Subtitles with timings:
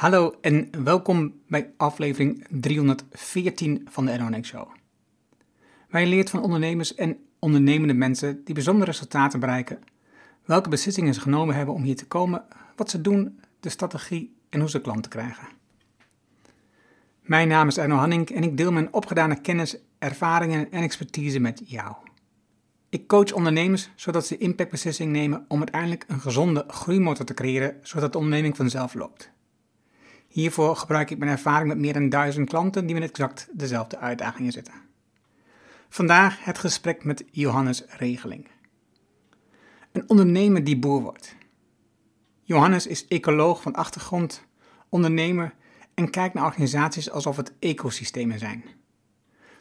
[0.00, 4.68] Hallo en welkom bij aflevering 314 van de Eronic Show.
[5.88, 9.78] Wij leert van ondernemers en ondernemende mensen die bijzondere resultaten bereiken,
[10.44, 12.44] welke beslissingen ze genomen hebben om hier te komen,
[12.76, 15.48] wat ze doen, de strategie en hoe ze klanten krijgen.
[17.22, 21.62] Mijn naam is Erno Hanning en ik deel mijn opgedane kennis, ervaringen en expertise met
[21.64, 21.94] jou.
[22.88, 28.12] Ik coach ondernemers zodat ze impactbeslissingen nemen om uiteindelijk een gezonde groeimotor te creëren, zodat
[28.12, 29.32] de onderneming vanzelf loopt.
[30.30, 34.52] Hiervoor gebruik ik mijn ervaring met meer dan duizend klanten die met exact dezelfde uitdagingen
[34.52, 34.74] zitten.
[35.88, 38.48] Vandaag het gesprek met Johannes Regeling.
[39.92, 41.36] Een ondernemer die boer wordt.
[42.42, 44.46] Johannes is ecoloog van achtergrond,
[44.88, 45.54] ondernemer
[45.94, 48.64] en kijkt naar organisaties alsof het ecosystemen zijn.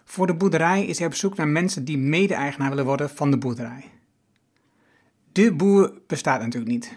[0.03, 3.38] Voor de boerderij is hij op zoek naar mensen die mede-eigenaar willen worden van de
[3.38, 3.91] boerderij.
[5.31, 6.93] De boer bestaat natuurlijk niet.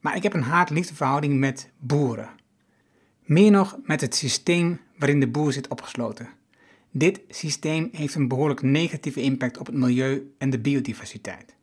[0.00, 2.42] Maar ik heb een haat-liefdeverhouding met boeren.
[3.24, 6.28] Meer nog met het systeem waarin de boer zit opgesloten.
[6.90, 11.54] Dit systeem heeft een behoorlijk negatieve impact op het milieu en de biodiversiteit.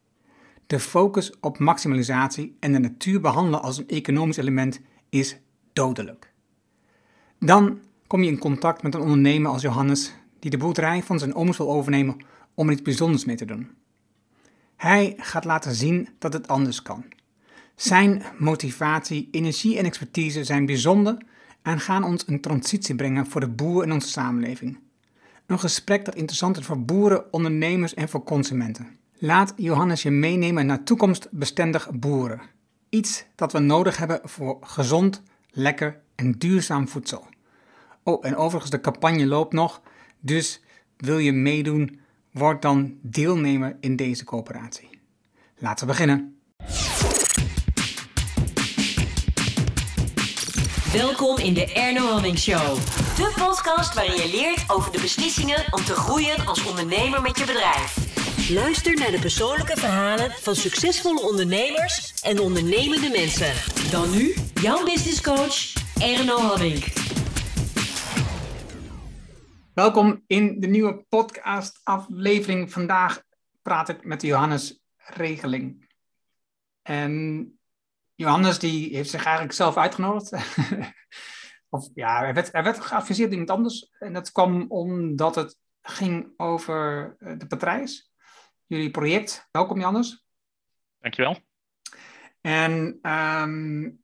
[0.68, 5.38] De focus op maximalisatie en de natuur behandelen als een economisch element is
[5.74, 6.32] dodelijk.
[7.40, 11.36] Dan kom je in contact met een ondernemer als Johannes, die de boerderij van zijn
[11.36, 12.18] ooms wil overnemen
[12.54, 13.70] om er iets bijzonders mee te doen.
[14.76, 17.06] Hij gaat laten zien dat het anders kan.
[17.76, 21.18] Zijn motivatie, energie en expertise zijn bijzonder
[21.62, 24.80] en gaan ons een transitie brengen voor de boer in onze samenleving.
[25.46, 29.00] Een gesprek dat interessant is voor boeren, ondernemers en voor consumenten.
[29.18, 32.42] Laat Johannes je meenemen naar toekomstbestendig boeren.
[32.90, 37.28] Iets dat we nodig hebben voor gezond, lekker en duurzaam voedsel.
[38.04, 39.82] Oh, en overigens, de campagne loopt nog,
[40.20, 40.62] dus
[40.98, 42.00] wil je meedoen,
[42.32, 44.90] word dan deelnemer in deze coöperatie.
[45.58, 46.40] Laten we beginnen.
[50.92, 52.76] Welkom in de Erno Hamming Show.
[53.16, 57.46] De podcast waarin je leert over de beslissingen om te groeien als ondernemer met je
[57.46, 57.98] bedrijf.
[58.50, 63.54] Luister naar de persoonlijke verhalen van succesvolle ondernemers en ondernemende mensen.
[63.92, 66.84] Dan nu, jouw business coach, Erno Hamming.
[69.74, 72.72] Welkom in de nieuwe podcast aflevering.
[72.72, 73.24] Vandaag
[73.62, 75.90] praat ik met Johannes Regeling.
[76.82, 77.61] En
[78.22, 80.32] Johannes die heeft zich eigenlijk zelf uitgenodigd.
[81.70, 83.92] of ja, hij werd, hij werd geadviseerd door iemand anders.
[84.00, 88.12] En dat kwam omdat het ging over eh, de Patrijs.
[88.66, 89.48] Jullie project.
[89.52, 90.26] Welkom Johannes.
[91.00, 91.38] Dankjewel.
[92.42, 94.04] En, um,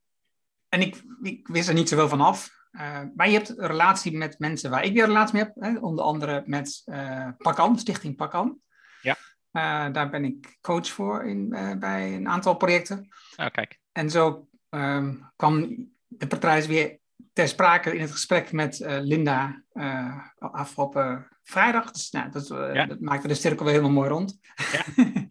[0.69, 2.49] en ik, ik wist er niet zoveel van af.
[2.71, 5.55] Uh, maar je hebt een relatie met mensen waar ik weer een relatie mee heb.
[5.55, 5.79] Hè?
[5.79, 8.59] Onder andere met uh, Pakan, Stichting Pakan.
[9.01, 9.15] Ja.
[9.51, 13.07] Uh, daar ben ik coach voor in, bij een aantal projecten.
[13.35, 13.79] Oh, kijk.
[13.97, 16.99] En zo um, kwam de partij weer
[17.33, 21.91] ter sprake in het gesprek met uh, Linda uh, afgelopen vrijdag.
[21.91, 22.85] Dus nou, dat, uh, ja.
[22.85, 24.39] dat, maakte de cirkel weer helemaal mooi rond.
[24.71, 25.03] Ja.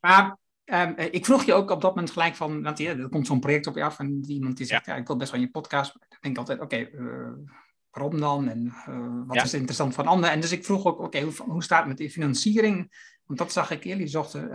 [0.00, 3.26] maar um, ik vroeg je ook op dat moment gelijk van, want ja, er komt
[3.26, 4.94] zo'n project op je af en iemand die zegt, ja.
[4.94, 5.94] ik wil best wel je podcast.
[5.94, 7.00] Ik denk altijd, oké, okay,
[7.90, 8.48] waarom dan?
[8.48, 8.74] En
[9.26, 10.34] wat is interessant van anderen?
[10.34, 12.90] En dus ik vroeg ook, oké, okay, hoe, hoe staat het met de financiering?
[13.28, 13.98] Want dat zag ik eerder.
[13.98, 14.50] Die zochten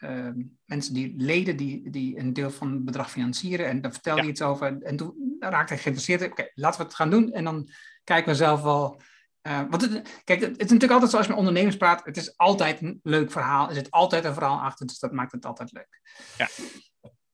[0.00, 0.32] uh, uh,
[0.64, 3.66] mensen die leden die, die een deel van het bedrag financieren.
[3.66, 4.28] En daar vertelde ja.
[4.28, 4.82] iets over.
[4.82, 6.22] En toen raakte ik geïnteresseerd.
[6.22, 7.32] Oké, okay, laten we het gaan doen.
[7.32, 7.68] En dan
[8.04, 9.00] kijken we zelf wel.
[9.42, 12.04] Uh, want het, kijk, het, het, is natuurlijk altijd zoals je met ondernemers praat.
[12.04, 13.68] Het is altijd een leuk verhaal.
[13.68, 14.86] Er zit altijd een verhaal achter.
[14.86, 16.00] Dus dat maakt het altijd leuk.
[16.36, 16.48] Ja.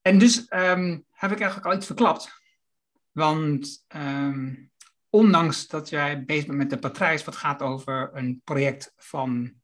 [0.03, 2.30] En dus um, heb ik eigenlijk al iets verklapt.
[3.12, 4.70] Want um,
[5.10, 9.54] ondanks dat jij bezig bent met de patrijs, wat gaat over een project van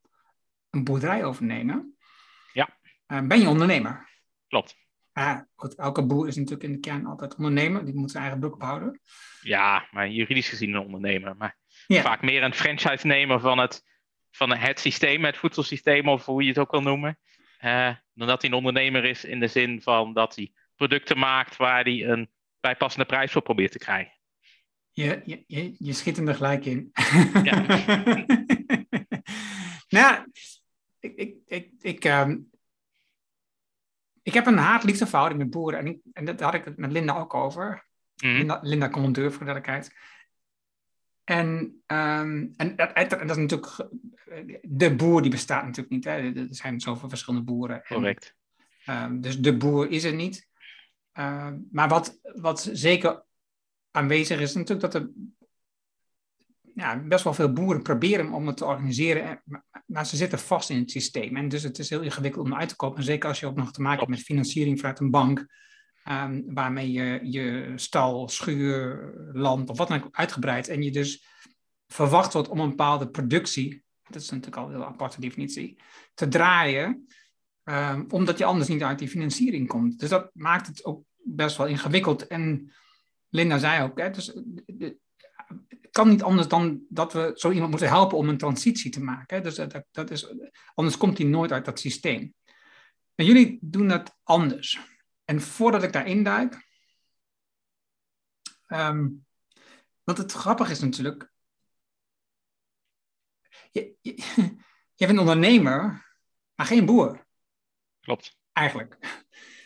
[0.72, 1.96] een boerderij overnemen,
[2.52, 2.78] ja.
[3.08, 4.08] Uh, ben je ondernemer.
[4.48, 4.76] Klopt.
[5.14, 7.84] Uh, goed, elke boer is natuurlijk in de kern altijd ondernemer.
[7.84, 9.00] Die moet zijn eigen broek ophouden.
[9.40, 11.36] Ja, maar juridisch gezien een ondernemer.
[11.36, 11.56] Maar
[11.86, 12.02] ja.
[12.02, 13.84] vaak meer een franchise-nemer van het,
[14.30, 17.18] van het systeem, het voedselsysteem, of hoe je het ook wil noemen.
[17.60, 21.56] Uh, dan dat hij een ondernemer is in de zin van dat hij producten maakt
[21.56, 24.12] waar hij een bijpassende prijs voor probeert te krijgen.
[24.90, 26.90] Je, je, je, je schiet hem er gelijk in.
[27.42, 27.66] Ja.
[29.98, 30.24] nou,
[31.02, 32.50] ik, ik, ik, ik, um,
[34.22, 35.78] ik heb een haat-liefde verhouding met boeren.
[35.78, 37.86] En, ik, en dat had ik het met Linda ook over.
[38.16, 38.36] Mm.
[38.36, 39.94] Linda, Linda commandeur, voor de duidelijkheid.
[41.24, 41.48] En,
[41.86, 43.88] um, en, dat, en dat is natuurlijk...
[44.62, 46.04] De boer die bestaat natuurlijk niet.
[46.04, 46.10] Hè.
[46.10, 47.84] Er zijn zoveel verschillende boeren.
[47.84, 48.36] En, Correct.
[48.86, 50.48] Um, dus de boer is er niet.
[51.18, 53.24] Uh, maar wat, wat zeker
[53.90, 55.10] aanwezig is, natuurlijk dat er
[56.74, 59.42] ja, best wel veel boeren proberen om het te organiseren,
[59.86, 61.36] maar ze zitten vast in het systeem.
[61.36, 62.96] En dus het is heel ingewikkeld om uit te komen.
[62.96, 65.46] En zeker als je ook nog te maken hebt met financiering vanuit een bank.
[66.08, 70.68] um, waarmee je je stal, schuur, land of wat dan ook uitgebreid.
[70.68, 71.26] En je dus
[71.86, 75.78] verwacht wordt om een bepaalde productie, dat is natuurlijk al een heel aparte definitie,
[76.14, 77.06] te draaien,
[77.64, 79.98] um, omdat je anders niet uit die financiering komt.
[79.98, 82.26] Dus dat maakt het ook best wel ingewikkeld.
[82.26, 82.72] En
[83.28, 84.26] Linda zei ook, hè, dus,
[84.66, 84.96] het
[85.92, 89.42] kan niet anders dan dat we zo iemand moeten helpen om een transitie te maken.
[89.42, 90.34] Dus dat, dat is,
[90.74, 92.34] anders komt hij nooit uit dat systeem.
[93.14, 94.80] En jullie doen dat anders.
[95.24, 96.68] En voordat ik daarin duik,
[98.68, 99.26] um,
[100.02, 101.32] want het grappige is natuurlijk,
[103.70, 104.14] je, je,
[105.00, 106.06] je bent ondernemer,
[106.54, 107.26] maar geen boer.
[108.00, 108.38] Klopt.
[108.52, 109.21] Eigenlijk.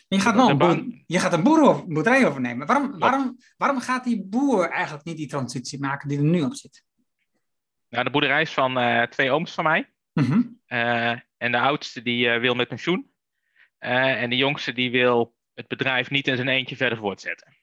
[0.08, 2.66] Je gaat, wel een, boer, je gaat een boerderij overnemen.
[2.66, 6.54] Waarom, waarom, waarom gaat die boer eigenlijk niet die transitie maken die er nu op
[6.54, 6.84] zit?
[7.88, 9.92] Nou, de boerderij is van uh, twee ooms van mij.
[10.12, 10.42] Mhm.
[10.66, 13.10] Uh, en de oudste die uh, wil met pensioen.
[13.78, 17.56] en de jongste die wil het bedrijf niet in zijn eentje verder voortzetten.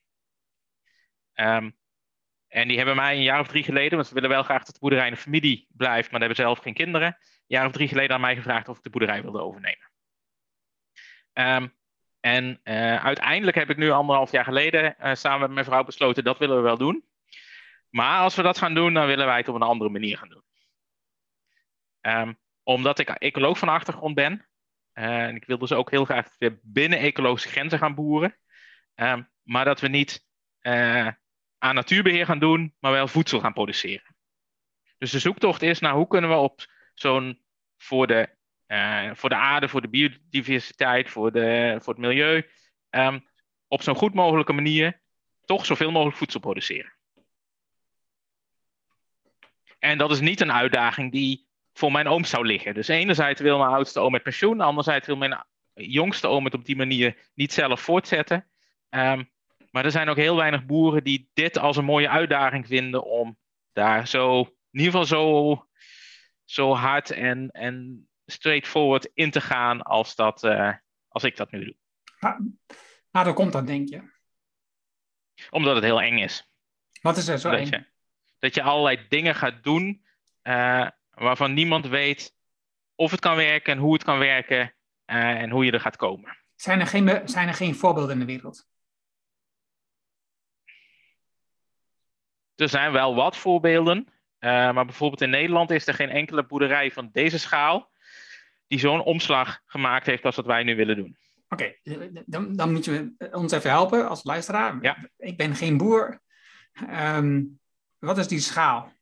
[1.36, 1.76] Um,
[2.48, 4.74] en die hebben mij een jaar of drie geleden, want ze willen wel graag dat
[4.74, 7.16] de boerderij de familie blijft, maar hebben zelf geen kinderen, een
[7.48, 9.92] jaar of drie geleden aan mij gevraagd of ik de boerderij wilde overnemen.
[11.34, 11.74] Um,
[12.26, 16.24] en uh, uiteindelijk heb ik nu anderhalf jaar geleden uh, samen met mijn vrouw besloten
[16.24, 17.06] dat willen we wel doen.
[17.90, 20.30] Maar als we dat gaan doen, dan willen wij het op een andere manier gaan
[20.30, 20.44] doen.
[22.02, 24.48] Um, omdat ik ecoloog van achtergrond ben,
[24.94, 28.38] uh, en ik wil dus ook heel graag weer binnen ecologische grenzen gaan boeren.
[28.96, 30.26] Um, maar dat we niet
[31.58, 34.16] aan natuurbeheer gaan doen, maar wel voedsel gaan produceren.
[34.98, 37.44] Dus de zoektocht is naar hoe kunnen we op zo'n
[37.78, 38.36] voor de,
[39.14, 42.46] voor de aarde, voor de biodiversiteit, voor, de, voor het milieu,
[42.90, 43.28] um,
[43.68, 45.02] op zo'n goed mogelijke manier
[45.46, 46.94] toch zoveel mogelijk voedsel produceren.
[49.80, 52.74] En dat is niet een uitdaging die voor mijn oom zou liggen.
[52.74, 56.66] Dus enerzijds wil mijn oudste oom met pensioen, anderzijds wil mijn jongste oom het op
[56.66, 58.48] die manier niet zelf voortzetten.
[58.90, 59.32] Um,
[59.72, 63.38] maar er zijn ook heel weinig boeren die dit als een mooie uitdaging vinden om
[63.72, 64.40] daar zo,
[64.72, 65.68] in ieder geval zo,
[66.44, 70.74] zo hard en, en straightforward in te gaan als, dat, uh,
[71.08, 71.76] als ik dat nu doe.
[72.20, 72.40] Maar,
[73.12, 74.12] maar hoe komt dat, denk je?
[75.50, 76.50] Omdat het heel eng is.
[77.02, 77.66] Wat is er zo dat eng?
[77.66, 77.86] Je,
[78.40, 80.06] dat je allerlei dingen gaat doen
[80.44, 82.36] uh, waarvan niemand weet
[82.96, 84.76] of het kan werken en hoe het kan werken
[85.06, 86.38] uh, en hoe je er gaat komen.
[86.56, 88.68] Zijn er, geen, zijn er geen voorbeelden in de wereld?
[92.56, 94.08] Er zijn wel wat voorbeelden,
[94.40, 97.92] uh, maar bijvoorbeeld in Nederland is er geen enkele boerderij van deze schaal
[98.74, 101.18] die zo'n omslag gemaakt heeft als wat wij nu willen doen.
[101.50, 104.78] Oké, okay, dan, dan, moet je ons even helpen als luisteraar.
[104.82, 105.10] Ja.
[105.18, 106.22] Ik ben geen boer.
[106.90, 107.60] Um,
[108.00, 108.94] wat is die schaal?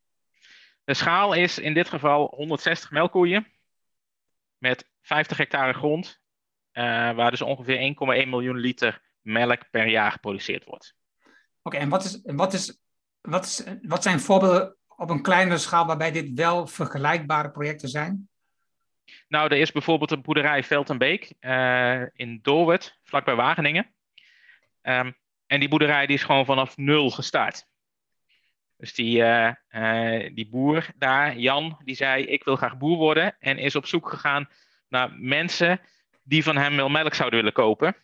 [0.84, 3.48] De schaal is in dit geval 160 melkkoeien
[4.58, 6.20] met 50 hectare grond,
[6.74, 6.84] uh,
[7.16, 10.96] waar dus ongeveer 1,1 miljoen liter melk per jaar geproduceerd wordt.
[11.62, 12.80] Oké, en wat is, wat is
[13.22, 18.30] wat, is, wat zijn voorbeelden op een kleinere schaal waarbij dit wel vergelijkbare projecten zijn?
[19.32, 23.94] Nou, er is bijvoorbeeld een boerderij Veld en Beek uh, in Doorwerd, vlakbij Wageningen.
[24.82, 25.18] Um,
[25.48, 27.66] en die boerderij die is gewoon vanaf nul gestart.
[28.78, 33.36] Dus die, uh, uh, die boer daar, Jan, die zei: Ik wil graag boer worden.
[33.40, 34.50] En is op zoek gegaan
[34.88, 35.82] naar mensen
[36.24, 37.96] die van hem wel melk zouden willen kopen.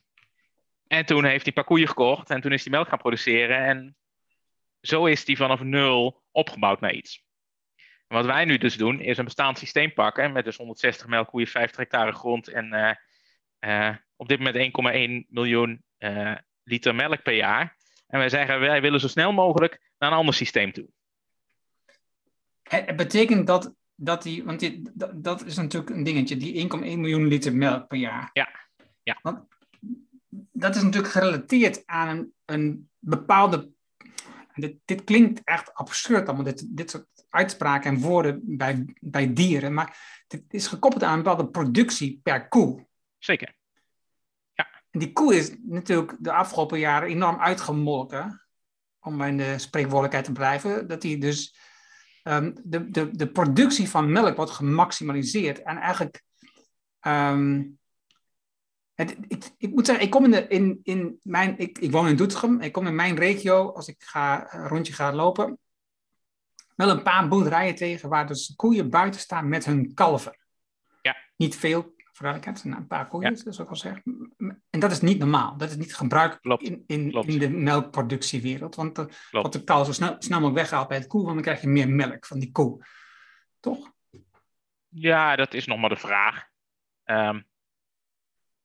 [0.87, 3.65] En toen heeft hij een koeien gekocht en toen is hij melk gaan produceren.
[3.65, 3.95] En
[4.81, 7.26] zo is die vanaf nul opgebouwd naar iets.
[8.07, 11.77] Wat wij nu dus doen, is een bestaand systeem pakken met dus 160 melkkoeien, 50
[11.77, 12.91] hectare grond en uh,
[13.59, 17.77] uh, op dit moment 1,1 miljoen uh, liter melk per jaar.
[18.07, 20.87] En wij zeggen, wij willen zo snel mogelijk naar een ander systeem toe.
[22.63, 26.79] Het betekent dat, dat die, want die, dat, dat, is natuurlijk een dingetje, die 1,1
[26.79, 28.29] miljoen liter melk per jaar.
[28.33, 28.49] Ja.
[29.03, 29.19] ja.
[29.21, 29.39] Want
[30.51, 33.69] dat is natuurlijk gerelateerd aan een, een bepaalde
[34.61, 39.73] dit, dit klinkt echt absurd allemaal, dit, dit soort uitspraken en woorden bij, bij dieren,
[39.73, 42.87] maar dit is gekoppeld aan een bepaalde productie per koe.
[43.17, 43.55] Zeker.
[44.53, 44.67] Ja.
[44.91, 48.47] En die koe is natuurlijk de afgelopen jaren enorm uitgemolken,
[48.99, 51.57] om in de spreekwoordelijkheid te blijven, dat die dus
[52.23, 56.23] um, de, de, de productie van melk wordt gemaximaliseerd en eigenlijk
[57.01, 57.79] um,
[58.93, 62.07] het, ik, ik, moet zeggen, ik kom in, de, in, in mijn, ik, ik woon
[62.07, 65.59] in Doetinchem, ik kom in mijn regio, als ik ga, een rondje ga lopen,
[66.77, 70.37] wel een paar boerderijen tegen waar dus koeien buiten staan met hun kalver.
[71.01, 71.17] Ja.
[71.35, 73.35] Niet veel, vooruitlijkheid, een paar koeien, ja.
[73.35, 74.01] zoals ik al zeg.
[74.69, 78.95] En dat is niet normaal, dat is niet gebruikt in, in, in de melkproductiewereld, want
[78.95, 81.61] de, wat de kalver zo snel, snel mogelijk weggehaald bij het koe, want dan krijg
[81.61, 82.85] je meer melk van die koe.
[83.59, 83.91] Toch?
[84.87, 86.45] Ja, dat is nog maar de vraag.
[87.05, 87.45] Um,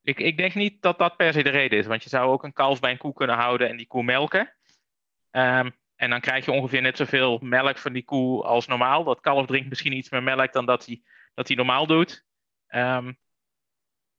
[0.02, 1.86] Ik, ik denk niet dat dat per se de reden is.
[1.86, 4.54] Want je zou ook een kalf bij een koe kunnen houden en die koe melken.
[5.30, 5.70] Ehm,
[6.02, 9.04] en dan krijg je ongeveer net zoveel melk van die koe als normaal.
[9.04, 11.02] Dat kalf drinkt misschien iets meer melk dan dat hij,
[11.34, 12.24] dat hij normaal doet.
[12.68, 13.18] Um,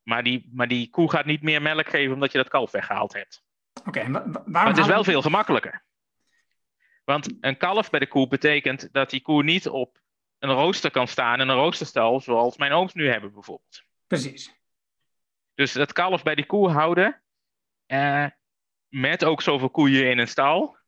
[0.03, 3.13] maar, die, maar die koe gaat niet meer melk geven omdat je dat kalf weggehaald
[3.13, 3.43] hebt.
[3.73, 5.83] Oké, okay, waarom maar het is wel veel gemakkelijker.
[7.03, 9.99] Want een kalf bij de koe betekent dat die koe niet op
[10.39, 13.83] een rooster kan staan in een roosterstal, zoals mijn ooms nu hebben bijvoorbeeld.
[14.07, 14.53] Precies.
[15.55, 17.21] Dus dat kalf bij die koe houden,
[17.85, 18.25] eh,
[18.87, 20.81] met ook zoveel koeien in een stal,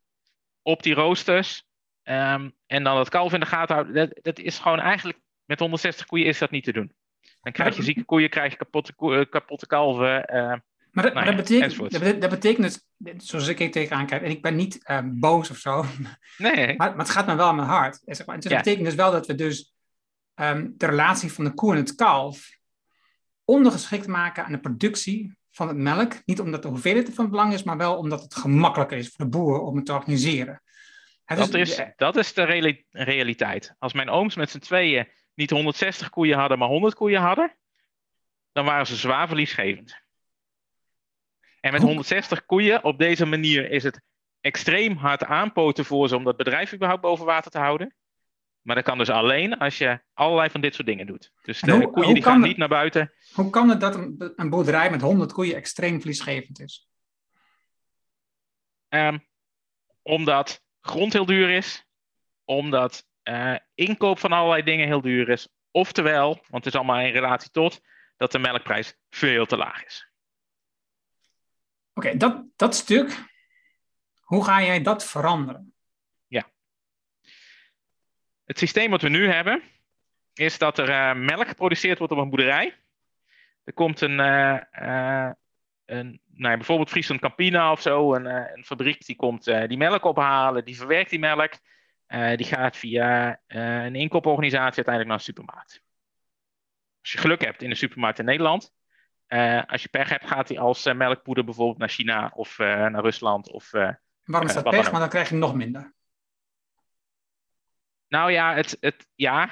[0.66, 1.66] op die roosters,
[2.02, 5.58] ehm, en dan het kalf in de gaten houden, dat, dat is gewoon eigenlijk, met
[5.58, 6.92] 160 koeien is dat niet te doen.
[7.40, 10.34] Dan krijg je zieke koeien, krijg je kapotte, eh, kapotte kalven.
[10.34, 10.54] Uh,
[10.90, 14.42] maar, dat, nou dat, betekent, dat, betekent, dus, zoals ik er tegenaan kijk, en ik
[14.42, 15.84] ben niet uh, boos of zo,
[16.38, 16.76] nee.
[16.76, 18.00] maar, maar, het gaat me wel aan mijn hart.
[18.04, 19.74] Dus dat betekent dus wel dat we dus
[20.34, 22.58] um, de relatie van de koe en het kalf
[23.44, 26.22] ondergeschikt maken aan de productie van het melk.
[26.24, 29.30] Niet omdat de hoeveelheid van belang is, maar wel omdat het gemakkelijker is voor de
[29.30, 30.62] boer om het te organiseren.
[31.24, 33.74] dat, is, dat is de realiteit.
[33.78, 37.56] Als mijn ooms met z'n tweeën niet 160 koeien hadden, maar 100 koeien hadden,
[38.52, 40.04] dan waren ze zwaar verliesgevend.
[41.60, 44.00] En met 160 koeien op deze manier is het
[44.40, 47.94] extreem hard aanpoten voor ze om dat bedrijf überhaupt boven water te houden.
[48.66, 51.32] Maar dat kan dus alleen als je allerlei van dit soort dingen doet.
[51.42, 53.12] Dus de koeien die gaan niet naar buiten.
[53.32, 56.88] Hoe kan het dat een, een boerderij met 100 koeien extreem verliesgevend is?
[58.88, 59.26] Um,
[60.02, 61.86] omdat grond heel duur is.
[62.44, 65.48] Omdat uh, inkoop van allerlei dingen heel duur is.
[65.70, 67.80] Oftewel, want het is allemaal in relatie tot,
[68.16, 70.10] dat de melkprijs veel te laag is.
[71.94, 73.24] Oké, dat, dat stuk,
[74.20, 75.75] hoe ga jij dat veranderen?
[78.46, 78.52] Ja.
[78.52, 79.62] Het systeem wat we nu hebben,
[80.34, 82.74] is dat er uh, melk geproduceerd wordt op een boerderij.
[83.64, 85.30] Er komt een, uh,
[85.84, 90.64] een nou, bijvoorbeeld Friesland Campina of zo, een, een fabriek die komt die melk ophalen,
[90.64, 91.52] die verwerkt die melk.
[92.08, 95.82] Uh, die gaat via uh, een inkooporganisatie uiteindelijk naar een supermarkt.
[97.00, 98.74] Als je geluk hebt in een supermarkt in Nederland.
[99.28, 103.50] Uh, als je pech hebt, gaat hij als melkpoeder bijvoorbeeld naar China of naar Rusland.
[103.50, 104.90] Of, Waarom is dat pech?
[104.90, 105.94] Maar dan krijg je nog minder.
[108.08, 109.50] Nou ja, het, het, ja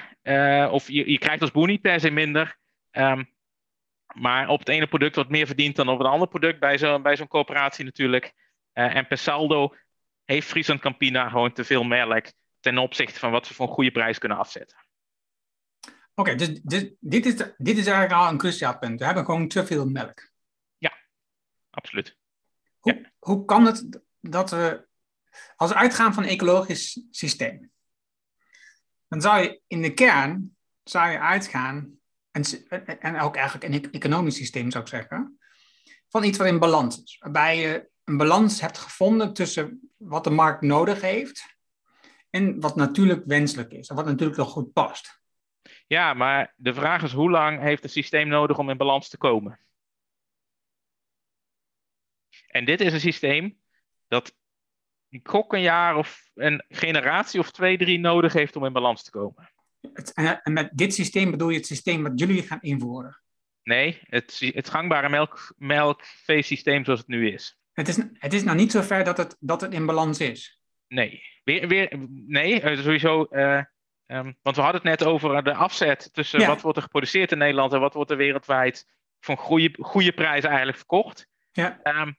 [0.69, 2.57] of je, je krijgt als boer niet per se minder.
[2.91, 3.33] Um,
[4.13, 7.01] maar op het ene product wat meer verdient dan op het andere product bij zo'n
[7.01, 8.33] bij zo'n coöperatie natuurlijk.
[8.73, 9.75] en per saldo
[10.25, 12.25] heeft Friesland Campina gewoon te veel melk
[12.59, 14.77] ten opzichte van wat ze voor een goede prijs kunnen afzetten.
[16.15, 18.99] Oké, dus dit, dit, is, dit is eigenlijk al een cruciaal punt.
[18.99, 20.29] We hebben gewoon te veel melk.
[20.77, 20.93] Ja,
[21.69, 22.17] absoluut.
[22.77, 23.11] Hoe, ja.
[23.19, 24.87] hoe kan het dat we,
[25.55, 27.71] als we uitgaan van een ecologisch systeem,
[29.07, 31.99] dan zou je in de kern zou je uitgaan,
[32.31, 32.43] en,
[32.99, 35.39] en ook eigenlijk een economisch systeem zou ik zeggen,
[36.09, 37.17] van iets wat in balans is.
[37.19, 41.57] Waarbij je een balans hebt gevonden tussen wat de markt nodig heeft
[42.29, 45.21] en wat natuurlijk wenselijk is en wat natuurlijk nog goed past.
[45.87, 49.17] Ja, maar de vraag is hoe lang heeft het systeem nodig om in balans te
[49.17, 49.59] komen?
[52.47, 53.59] En dit is een systeem
[54.07, 54.35] dat
[55.15, 59.03] ik gok een jaar of een generatie of twee, drie nodig heeft om in balans
[59.03, 59.49] te komen.
[60.43, 63.21] En met dit systeem bedoel je het systeem wat jullie gaan invoeren?
[63.63, 67.59] Nee, het, het gangbare melk, melkveesysteem zoals het nu is.
[67.73, 70.59] Het is, het is nou niet zo ver dat het, dat het in balans is.
[70.87, 73.27] Nee, weer, weer, nee eh, sowieso.
[73.29, 73.61] Uh,
[74.07, 76.47] um, want we hadden het net over de afzet tussen ja.
[76.47, 78.87] wat wordt er geproduceerd in Nederland en wat wordt er wereldwijd
[79.19, 81.27] voor goede, goede prijzen eigenlijk verkocht.
[81.51, 81.79] Ja.
[81.83, 82.13] Um, uh,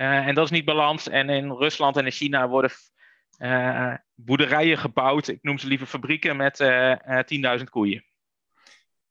[0.00, 1.08] en dat is niet balans.
[1.08, 2.70] En in Rusland en in China worden
[3.38, 5.28] uh, boerderijen gebouwd.
[5.28, 6.62] Ik noem ze liever fabrieken met
[7.58, 8.04] 10.000 koeien.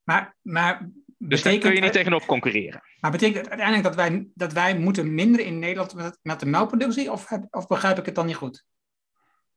[0.03, 2.83] Maar, maar dus daar kun je niet tegenop concurreren.
[2.99, 6.45] Maar betekent het uiteindelijk dat wij, dat wij moeten minderen in Nederland met, met de
[6.45, 7.11] melkproductie?
[7.11, 8.65] Of, of begrijp ik het dan niet goed?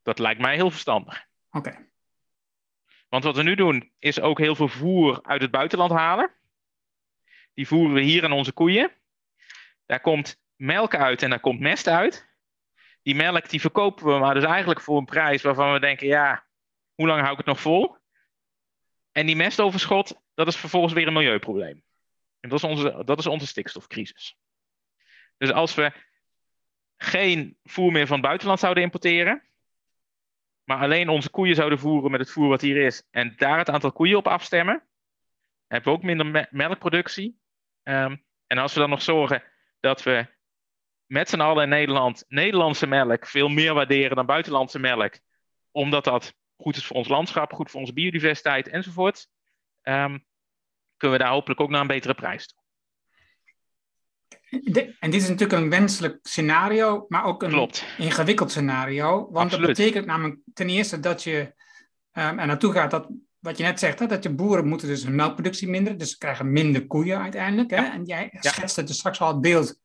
[0.02, 1.24] Dat lijkt mij heel verstandig.
[1.50, 1.88] Oké.
[3.08, 6.34] Want wat we nu doen, is ook heel veel voer uit het buitenland halen.
[7.54, 8.92] Die voeren we hier aan onze koeien.
[9.86, 12.30] Daar komt melk uit en daar komt mest uit.
[13.02, 16.46] Die melk die verkopen we maar dus eigenlijk voor een prijs waarvan we denken, ja,
[16.94, 17.96] hoe lang hou ik het nog vol?
[19.12, 21.82] En die mestoverschot, dat is vervolgens weer een milieuprobleem.
[22.40, 24.36] En dat is onze, dat is onze stikstofcrisis.
[25.36, 25.92] Dus als we
[26.96, 29.42] geen voer meer van het buitenland zouden importeren,
[30.64, 33.70] maar alleen onze koeien zouden voeren met het voer wat hier is, en daar het
[33.70, 34.82] aantal koeien op afstemmen,
[35.66, 37.40] hebben we ook minder melkproductie.
[37.82, 39.42] Um, en als we dan nog zorgen
[39.80, 40.26] dat we
[41.12, 45.18] met z'n allen in Nederland Nederlandse melk veel meer waarderen dan buitenlandse melk,
[45.70, 49.28] omdat dat goed is voor ons landschap, goed voor onze biodiversiteit enzovoort,
[49.82, 50.24] um,
[50.96, 52.60] kunnen we daar hopelijk ook naar een betere prijs toe.
[55.00, 59.28] en dit is natuurlijk een wenselijk scenario, maar ook een ingewikkeld scenario.
[59.30, 61.38] Want dat betekent namelijk ten eerste dat je
[62.12, 65.04] um, er naartoe gaat dat, wat je net zegt, hè, dat je boeren moeten dus
[65.04, 67.70] hun melkproductie minderen, dus ze krijgen minder koeien uiteindelijk.
[67.70, 67.82] Hè?
[67.82, 68.50] En jij ja.
[68.50, 69.80] schetste dus straks al het beeld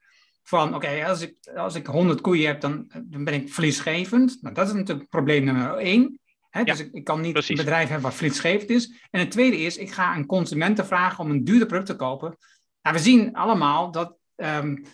[0.47, 4.37] van, oké, als, ik, als ik 100 koeien heb, dan, dan ben ik verliesgevend.
[4.41, 6.19] Nou, dat is natuurlijk probleem nummer één.
[6.49, 6.63] Hè?
[6.63, 8.93] dus ik, ik, kan niet een bedrijf hebben wat verliesgevend is.
[9.09, 12.37] En het tweede is, ik ga aan consumenten vragen om een duurder product te kopen.
[12.81, 14.85] Nou, we zien allemaal dat um,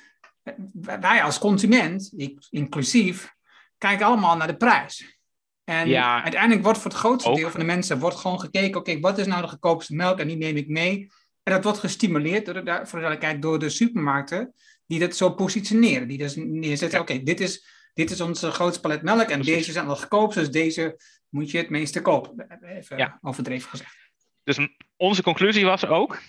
[0.74, 2.14] wij als consument,
[2.50, 3.34] inclusief,
[3.78, 5.18] kijken allemaal naar de prijs.
[5.64, 9.18] En uiteindelijk wordt voor het grootste deel van de mensen wordt gewoon gekeken, oké, wat
[9.18, 11.12] is nou de goedkoopste melk en die neem ik mee.
[11.44, 14.54] En dat wordt gestimuleerd door de, voor de door de supermarkten
[14.86, 16.08] die dat zo positioneren.
[16.08, 19.88] Die dus neerzetten, oké, dit, is, dit is onze grootste palet melk en deze zijn
[19.88, 21.00] al goedkoop, dus deze
[21.30, 22.62] moet je het meeste kopen.
[22.62, 23.18] Even ja.
[23.22, 23.96] overdreven gezegd.
[24.44, 26.22] Dus onze conclusie was ook,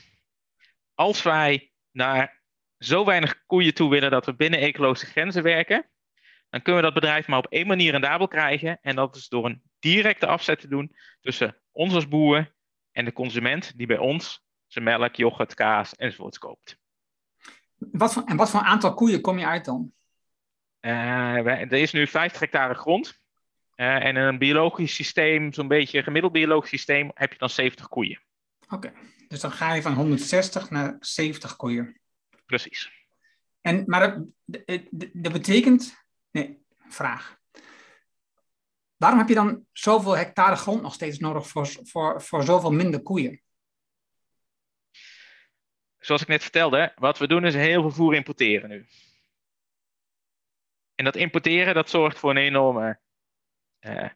[0.94, 2.42] als wij naar
[2.78, 5.88] zo weinig koeien toe willen dat we binnen ecologische grenzen werken,
[6.50, 8.78] dan kunnen we dat bedrijf maar op één manier rendabel krijgen.
[8.80, 12.54] En dat is door een directe afzet te doen tussen ons als boeren
[12.92, 16.78] en de consument die bij ons zijn melk, yoghurt, kaas enzovoort koopt.
[17.92, 19.92] Wat voor, en wat voor aantal koeien kom je uit dan?
[20.80, 23.20] Uh, er is nu 50 hectare grond.
[23.76, 27.50] Uh, en in een biologisch systeem, zo'n beetje een gemiddeld biologisch systeem, heb je dan
[27.50, 28.22] 70 koeien.
[28.68, 28.92] Oké,
[29.28, 32.00] dus dan ga je van 160 naar 70 koeien.
[32.46, 33.06] Precies.
[33.60, 34.00] En, maar
[34.44, 34.74] dat,
[35.12, 37.38] dat betekent, nee, vraag.
[38.96, 43.02] Waarom heb je dan zoveel hectare grond nog steeds nodig voor, voor, voor zoveel minder
[43.02, 43.42] koeien?
[46.04, 48.86] Zoals ik net vertelde, wat we doen is heel veel voer importeren nu.
[50.94, 52.98] En dat importeren, dat zorgt voor een enorme
[53.80, 54.08] uh,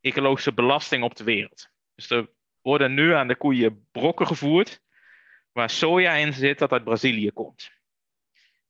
[0.00, 1.70] ecologische belasting op de wereld.
[1.94, 2.30] Dus er
[2.60, 4.82] worden nu aan de koeien brokken gevoerd
[5.52, 7.70] waar soja in zit dat uit Brazilië komt.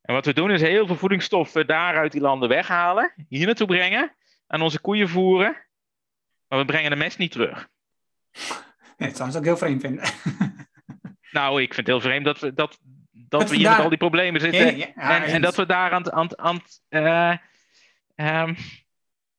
[0.02, 3.66] En wat we doen is heel veel voedingsstoffen daar uit die landen weghalen, hier naartoe
[3.66, 5.66] brengen, aan onze koeien voeren,
[6.48, 7.68] maar we brengen de mest niet terug.
[8.96, 10.04] Dat zou ik heel vreemd vinden.
[11.32, 12.78] Nou, ik vind het heel vreemd dat we, dat,
[13.10, 14.94] dat we hier met al die problemen zitten.
[14.94, 17.36] en, en, dat we daar aan, aan, aan uh,
[18.16, 18.56] um,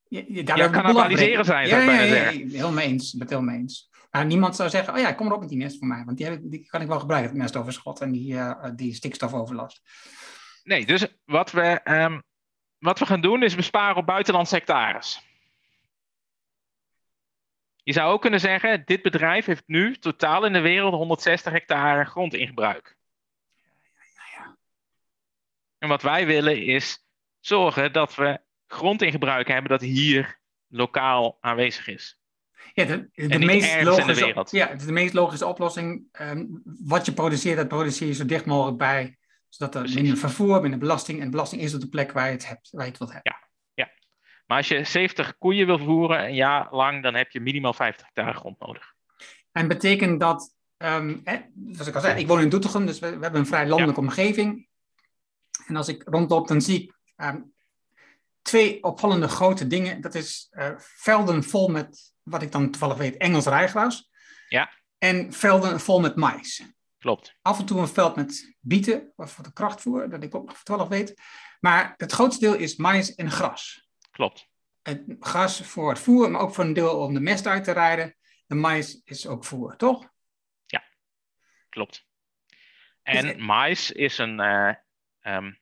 [0.08, 2.50] ja, cannibaliseren zijn, zou ik bijna zeggen.
[2.50, 3.92] Heel mee eens, met heel mee eens.
[4.12, 6.04] Maar niemand zou zeggen, oh ja, kom erop met die mest voor mij.
[6.06, 9.82] Want die, die kan ik wel gebruiken, het mestoverschot en die, uh, die stikstofoverlast.
[10.64, 12.24] Nee, dus wat we, um,
[12.78, 15.22] wat we gaan doen is besparen op buitenlandse hectares.
[17.84, 22.06] Je zou ook kunnen zeggen, dit bedrijf heeft nu totaal in de wereld 160 hectare
[22.06, 22.98] grond in gebruik.
[25.78, 27.06] En wat wij willen is
[27.40, 32.18] zorgen dat we grond in gebruik hebben dat hier lokaal aanwezig is.
[32.74, 36.04] Ja, de, de meest logische, ja, de meest logische oplossing.
[36.22, 39.18] Um, wat je produceert, dat produceer je zo dicht mogelijk bij.
[39.50, 41.22] Zodat er minder vervoer, minder belasting.
[41.22, 43.32] En belasting is op de plek waar je het, hebt, waar je het wilt hebben.
[43.42, 43.48] Ja.
[44.46, 48.06] Maar als je 70 koeien wil voeren een jaar lang, dan heb je minimaal 50
[48.06, 48.94] hectare grond nodig.
[49.52, 51.40] En betekent dat, um, hè,
[51.72, 54.02] zoals ik al zei, ik woon in Doetinchem, dus we, we hebben een vrij landelijke
[54.02, 54.68] omgeving.
[55.68, 57.54] En als ik rondloop, dan zie ik um,
[58.42, 60.02] twee opvallende grote dingen.
[60.02, 64.10] Dat is uh, velden vol met wat ik dan toevallig weet, Engels rijgras.
[64.48, 64.70] Ja.
[64.98, 66.64] En velden vol met mais.
[66.98, 67.36] Klopt.
[67.42, 70.64] Af en toe een veld met bieten, of voor de krachtvoer, dat ik ook nog
[70.64, 71.22] toevallig weet.
[71.60, 73.88] Maar het grootste deel is mais en gras.
[74.14, 74.50] Klopt.
[74.82, 77.72] Het gras voor het voer, maar ook voor een deel om de mest uit te
[77.72, 78.16] rijden.
[78.46, 80.10] De mais is ook voer, toch?
[80.66, 80.84] Ja,
[81.70, 82.08] klopt.
[83.02, 84.74] En dus, mais is een uh,
[85.22, 85.60] um,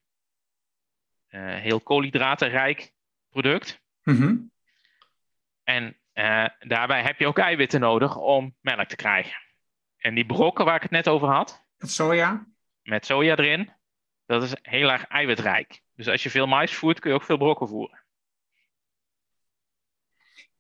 [1.30, 2.94] uh, heel koolhydratenrijk
[3.30, 3.82] product.
[4.04, 4.52] Mm
[5.64, 9.42] En uh, daarbij heb je ook eiwitten nodig om melk te krijgen.
[9.98, 11.66] En die brokken waar ik het net over had.
[11.78, 12.48] Met soja?
[12.82, 13.74] Met soja erin.
[14.26, 15.82] Dat is heel erg eiwitrijk.
[15.96, 18.01] Dus als je veel mais voert, kun je ook veel brokken voeren.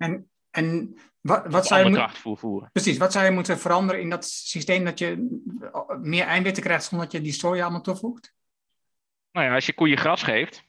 [0.01, 2.69] En, en wat, wat zou je voeren.
[2.71, 5.39] Precies, wat zou je moeten veranderen in dat systeem dat je
[6.01, 8.33] meer eiwitten krijgt zonder dat je die soja allemaal toevoegt?
[9.31, 10.63] Nou ja, als je koeien gras geeft,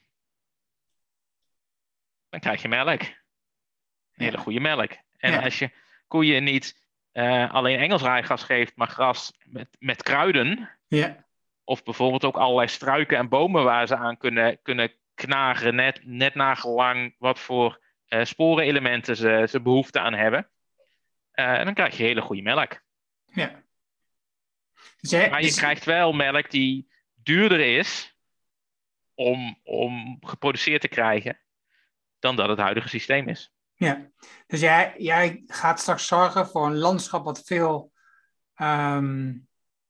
[2.28, 3.02] dan krijg je melk
[4.22, 4.90] hele goede melk.
[5.18, 5.70] En als je
[6.08, 6.80] koeien niet
[7.12, 10.70] uh, alleen Engels rijgras geeft, maar gras met, met kruiden.
[10.88, 11.24] Ja.
[11.64, 16.34] Of bijvoorbeeld ook allerlei struiken en bomen waar ze aan kunnen, kunnen knagen, net, net
[16.34, 17.80] nagelang wat voor
[18.12, 20.50] uh, sporenelementen ze, ze behoefte aan hebben.
[21.34, 22.80] Uh, en dan krijg je hele goede melk.
[23.26, 23.62] Ja.
[25.00, 28.16] Dus maar je dus- krijgt wel melk die duurder is
[29.14, 31.40] om, om geproduceerd te krijgen
[32.18, 33.52] dan dat het huidige systeem is.
[33.74, 34.10] Ja,
[34.46, 37.92] dus jij, jij gaat straks zorgen voor een landschap wat veel
[38.56, 39.48] um,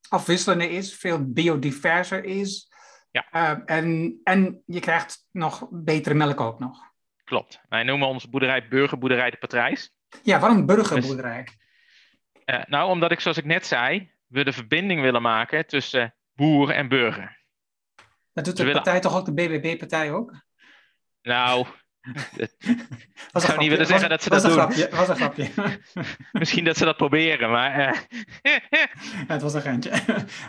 [0.09, 2.71] afwisselender is, veel biodiverser is.
[3.11, 3.65] Ja.
[3.65, 6.92] en, en je krijgt nog betere melk ook nog.
[7.33, 7.61] Klopt.
[7.69, 9.95] Wij noemen onze boerderij Burgerboerderij de Patrijs.
[10.23, 11.49] Ja, waarom burgerboerderij?
[12.45, 16.71] Dus, nou, omdat ik, zoals ik net zei, we de verbinding willen maken tussen boer
[16.71, 17.43] en burger.
[18.33, 20.35] Dat doet de partij toch ook, de BBB-partij ook?
[21.23, 21.67] Nou,
[23.33, 24.51] ik zou niet willen zeggen dat ze dat doen.
[24.51, 25.51] Grapje, was een grapje.
[26.33, 27.81] Misschien dat ze dat proberen, maar...
[27.81, 27.99] Uh...
[29.35, 29.91] het was een geintje.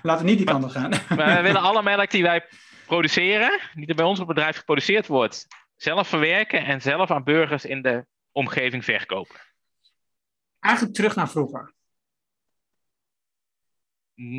[0.01, 0.91] Laten we niet die kant op gaan.
[1.15, 2.45] maar we willen alle melk die wij
[2.85, 5.47] produceren, die er bij ons op het bedrijf geproduceerd wordt,
[5.83, 9.35] zelf verwerken en zelf aan burgers in de omgeving verkopen.
[10.59, 11.73] Eigenlijk terug naar vroeger.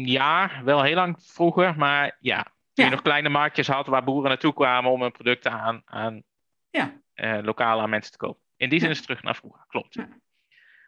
[0.05, 2.53] Ja, wel heel lang vroeger, maar ja.
[2.73, 6.23] Toen je nog kleine marktjes had waar boeren naartoe kwamen om hun producten aan, aan
[6.71, 7.01] ja.
[7.15, 8.43] uh, lokaal aan mensen te kopen.
[8.57, 9.97] In die zin is het terug naar vroeger, klopt.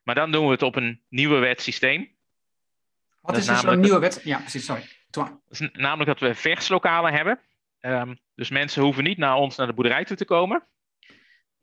[0.02, 2.16] Maar dan doen we het op een nieuwe wetsysteem.
[3.20, 4.20] Wat is, dus een nieuwe wet?
[4.24, 4.88] Ja, precies, sorry.
[5.72, 7.40] Namelijk dat we verslokalen hebben.
[7.86, 10.66] Um, dus mensen hoeven niet naar ons naar de boerderij toe te komen.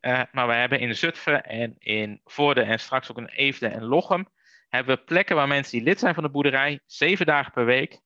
[0.00, 3.84] Uh, maar we hebben in Zutphen en in Voorde en straks ook in Eefde en
[3.84, 4.28] Lochem...
[4.68, 6.80] hebben we plekken waar mensen die lid zijn van de boerderij...
[6.86, 8.00] zeven dagen per week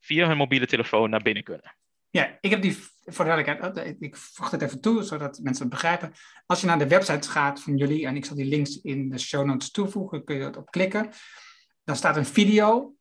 [0.00, 1.76] via hun mobiele telefoon naar binnen kunnen.
[2.10, 6.12] Ja, ik heb die voor oh, ik voeg het even toe, zodat mensen het begrijpen.
[6.46, 9.18] Als je naar de website gaat van jullie, en ik zal die links in de
[9.18, 11.10] show notes toevoegen, kun je op klikken.
[11.84, 12.94] Dan staat een video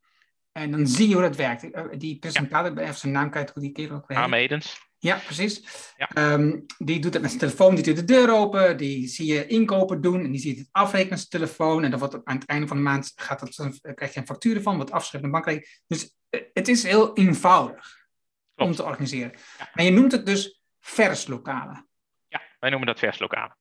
[0.54, 1.72] en dan zie je hoe dat werkt.
[1.72, 2.82] Eh, die presentator, ja.
[2.82, 4.34] even zijn naam kwijt, hoe die kerel ook.
[4.34, 4.92] Edens.
[5.04, 5.64] Ja, precies.
[5.98, 6.34] Ja.
[6.34, 9.48] Um, die doet het met zijn telefoon, die doet de deur open, die zie je
[9.48, 11.84] inkopen doen en die ziet het afrekenen met zijn telefoon.
[11.84, 14.62] En dan wordt aan het einde van de maand gaat dat, krijg je een factuur
[14.62, 15.82] van, wat afschrijven de bankrekening.
[15.88, 18.08] Dus eh, het is heel eenvoudig
[18.56, 19.34] om te organiseren.
[19.58, 19.72] Ja.
[19.74, 21.88] En je noemt het dus verslokalen.
[22.28, 23.58] Ja, wij noemen dat verslokalen.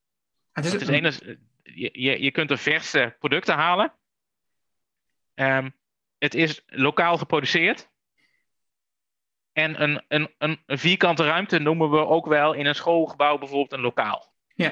[0.52, 1.20] Het is, het is
[1.62, 3.92] je, je, je kunt er verse producten halen.
[5.34, 5.74] Um,
[6.22, 7.90] het is lokaal geproduceerd.
[9.52, 13.80] En een, een, een, vierkante ruimte noemen we ook wel in een schoolgebouw bijvoorbeeld een
[13.80, 14.34] lokaal.
[14.54, 14.68] Ja.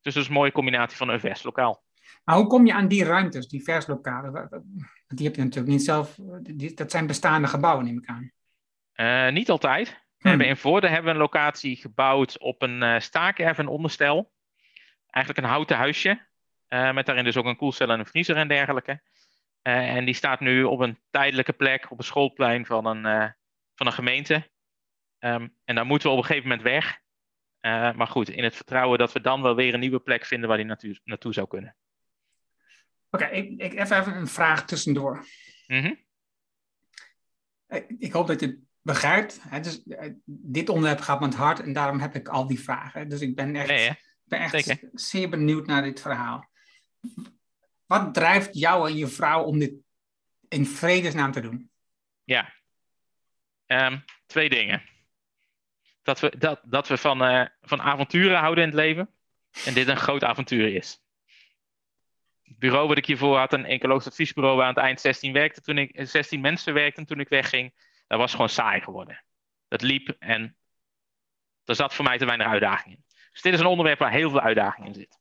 [0.00, 1.84] Dus dat is een mooie combinatie van een vers lokaal.
[2.24, 4.48] Maar hoe kom je aan die ruimtes, die verslokalen?
[5.06, 6.14] Die heb je natuurlijk niet zelf.
[6.74, 8.32] dat zijn bestaande gebouwen, neem ik aan.
[8.94, 9.88] Uh, niet altijd.
[9.88, 10.30] We hmm.
[10.30, 14.32] hebben in Voorde hebben we een locatie gebouwd op een uh, staakerf en onderstel.
[15.10, 16.26] Eigenlijk een houten huisje.
[16.68, 19.00] Uh, met daarin dus ook een koelcel en een vriezer en dergelijke.
[19.72, 23.34] En die staat nu op een tijdelijke plek op een schoolplein van een,
[23.74, 24.50] van een gemeente.
[25.18, 27.00] Um, en daar moeten we op een gegeven moment weg.
[27.96, 30.56] maar goed, in het vertrouwen dat we dan wel weer een nieuwe plek vinden waar
[30.56, 31.76] die naartoe, naartoe zou kunnen.
[33.10, 35.24] Oké, ik, ik even een vraag tussendoor.
[35.66, 36.04] Mm -hmm.
[37.98, 39.40] Ik hoop dat je begrijpt.
[39.42, 42.60] Hè, dus, eh, dit onderwerp gaat me het hart en daarom heb ik al die
[42.60, 43.08] vragen.
[43.08, 46.50] Dus ik ben echt, ben echt zeer benieuwd naar dit verhaal.
[47.86, 49.74] Wat drijft jou en je vrouw om dit
[50.48, 51.70] in vredesnaam te doen?
[52.24, 52.52] Ja,
[53.66, 54.82] um, twee dingen.
[56.02, 59.10] Dat we, dat, dat we van, uh, van avonturen houden in het leven.
[59.64, 61.00] En dit een groot avontuur is.
[62.42, 65.60] Het bureau wat ik hiervoor had, een ecologisch adviesbureau waar aan het eind 16 werkte
[65.60, 67.72] toen ik 16 mensen werkten toen ik wegging
[68.06, 69.24] dat was gewoon saai geworden.
[69.68, 70.56] Dat liep en
[71.64, 73.04] er zat voor mij te weinig uitdaging in.
[73.32, 75.20] Dus dit is een onderwerp waar heel veel uitdaging in zit.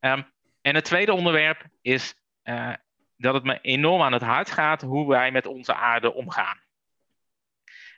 [0.00, 2.74] Um, en het tweede onderwerp is uh,
[3.16, 6.60] dat het me enorm aan het hart gaat hoe wij met onze aarde omgaan.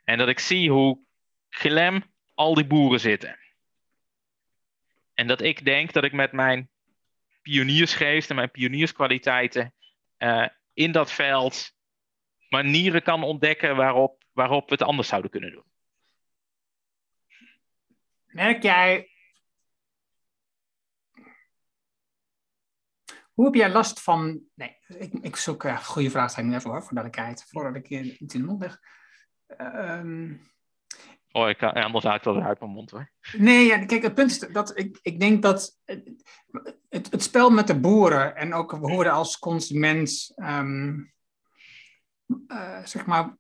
[0.05, 0.99] En dat ik zie hoe
[1.49, 3.39] klem al die boeren zitten.
[5.15, 6.71] En dat ik denk dat ik met mijn
[7.43, 9.75] pioniersgeest en mijn pionierskwaliteiten
[10.19, 11.75] uh, in dat veld
[12.49, 15.65] manieren kan ontdekken waarop, waarop we het anders zouden kunnen doen.
[18.27, 19.12] Merk jij.
[23.43, 24.41] Hoe heb jij last van.
[24.55, 25.65] Nee, ik, ik zoek.
[25.65, 27.45] Uh, goede vraag zijn nu even hoor, voor duidelijkheid.
[27.49, 28.81] Voordat ik iets in de mond leg.
[29.59, 30.31] Uh,
[31.31, 33.11] oh, ik kan, anders uit wel uit mijn mond hoor.
[33.37, 35.79] Nee, ja, kijk, het punt is dat ik, ik denk dat
[36.89, 41.13] het, het spel met de boeren en ook we er als consument um,
[42.47, 43.37] uh, zeg maar,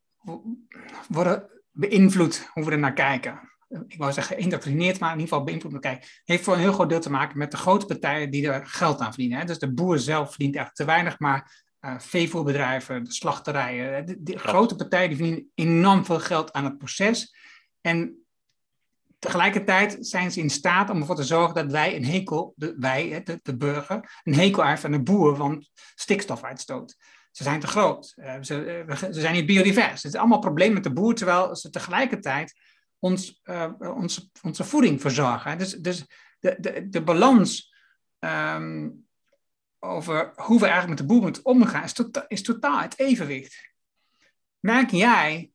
[1.09, 3.52] worden beïnvloed hoe we er naar kijken.
[3.89, 6.09] Ik wou zeggen geïndoctrineerd, maar in ieder geval beïnvloed kijken.
[6.25, 9.01] Heeft voor een heel groot deel te maken met de grote partijen die er geld
[9.01, 9.39] aan verdienen.
[9.39, 9.45] Hè.
[9.45, 14.39] Dus de boer zelf verdient echt te weinig, maar uh, veevoerbedrijven, de slachterijen, de, de
[14.39, 17.37] grote partijen die verdienen enorm veel geld aan het proces.
[17.81, 18.25] En
[19.19, 23.23] tegelijkertijd zijn ze in staat om ervoor te zorgen dat wij een hekel, de, wij,
[23.23, 26.97] de, de burger, een hekel heeft aan de boer, want stikstofuitstoot.
[27.31, 28.15] Ze zijn te groot.
[28.17, 30.03] Uh, ze, uh, ze, zijn niet biodivers.
[30.03, 32.55] Het is allemaal probleem met de boer, terwijl ze tegelijkertijd
[33.03, 35.59] ons, uh, onze, onze voeding verzorgen.
[35.59, 36.07] Dus, dus
[36.41, 37.75] de, de, de balans
[38.19, 39.09] um,
[39.79, 43.71] over hoe we eigenlijk met de boer moeten omgaan, is, tota is totaal het evenwicht.
[44.59, 45.53] Merk jij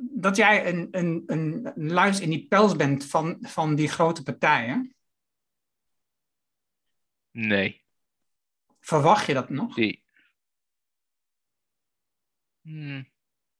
[0.00, 4.94] dat jij een, een, een luis in die pels bent van, van die grote partijen?
[7.30, 7.84] Nee.
[8.80, 9.76] Verwacht je dat nog?
[9.76, 10.04] Nee.
[12.60, 13.10] Hmm,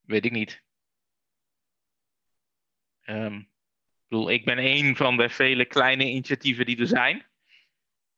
[0.01, 0.64] weet ik niet.
[3.07, 7.27] Um, ik bedoel, ik ben een van de vele kleine initiatieven die er zijn.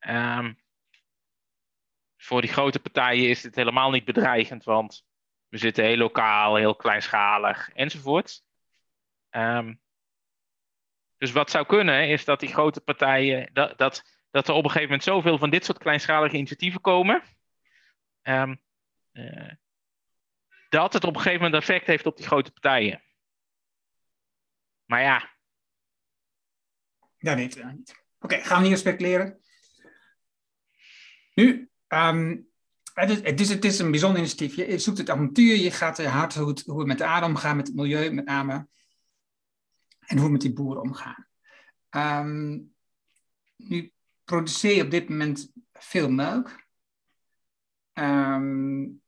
[0.09, 0.59] Um,
[2.16, 5.07] voor die grote partijen is het helemaal niet bedreigend, want
[5.48, 8.44] we zitten heel lokaal, heel kleinschalig enzovoort.
[9.31, 9.81] Um,
[11.18, 14.70] dus wat zou kunnen is dat die grote partijen, dat, dat, dat er op een
[14.70, 17.22] gegeven moment zoveel van dit soort kleinschalige initiatieven komen,
[18.22, 18.53] uh,
[20.68, 23.03] dat het op een gegeven moment effect heeft op die grote partijen.
[24.88, 25.31] Maar ja.
[27.16, 27.64] Ja, niet.
[27.72, 28.05] niet.
[28.20, 29.40] Oké, gaan we hier speculeren.
[31.35, 32.48] Nu, um,
[32.94, 34.55] het, is, het, is, het is een bijzonder initiatief.
[34.55, 37.66] Je zoekt het avontuur, je gaat hard hoe het, hoe met de aarde omgaan, met
[37.66, 38.68] het milieu met name.
[40.07, 41.27] En hoe we met die boeren omgaan.
[41.90, 42.74] Um,
[43.57, 43.92] nu
[44.24, 46.66] produceer je op dit moment veel melk.
[47.94, 49.03] Um,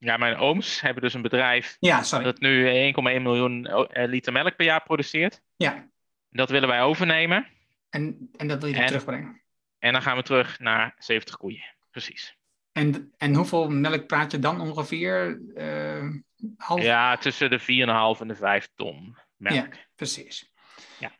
[0.00, 2.24] ja, mijn ooms hebben dus een bedrijf ja, sorry.
[2.24, 5.42] dat nu 1,1 miljoen eh, liter melk per jaar produceert.
[5.56, 5.88] Ja.
[6.30, 7.46] Dat willen wij overnemen.
[7.90, 9.42] En, en dat wil je en, terugbrengen?
[9.78, 11.64] En dan gaan we terug naar 70 koeien.
[11.90, 12.36] Precies.
[12.72, 15.40] En, en hoeveel melk praat je dan ongeveer?
[15.56, 16.14] Uh,
[16.56, 16.82] half...
[16.82, 19.54] Ja, tussen de 4,5 en de 5 ton melk.
[19.54, 20.52] Ja, precies.
[20.98, 21.12] Ja.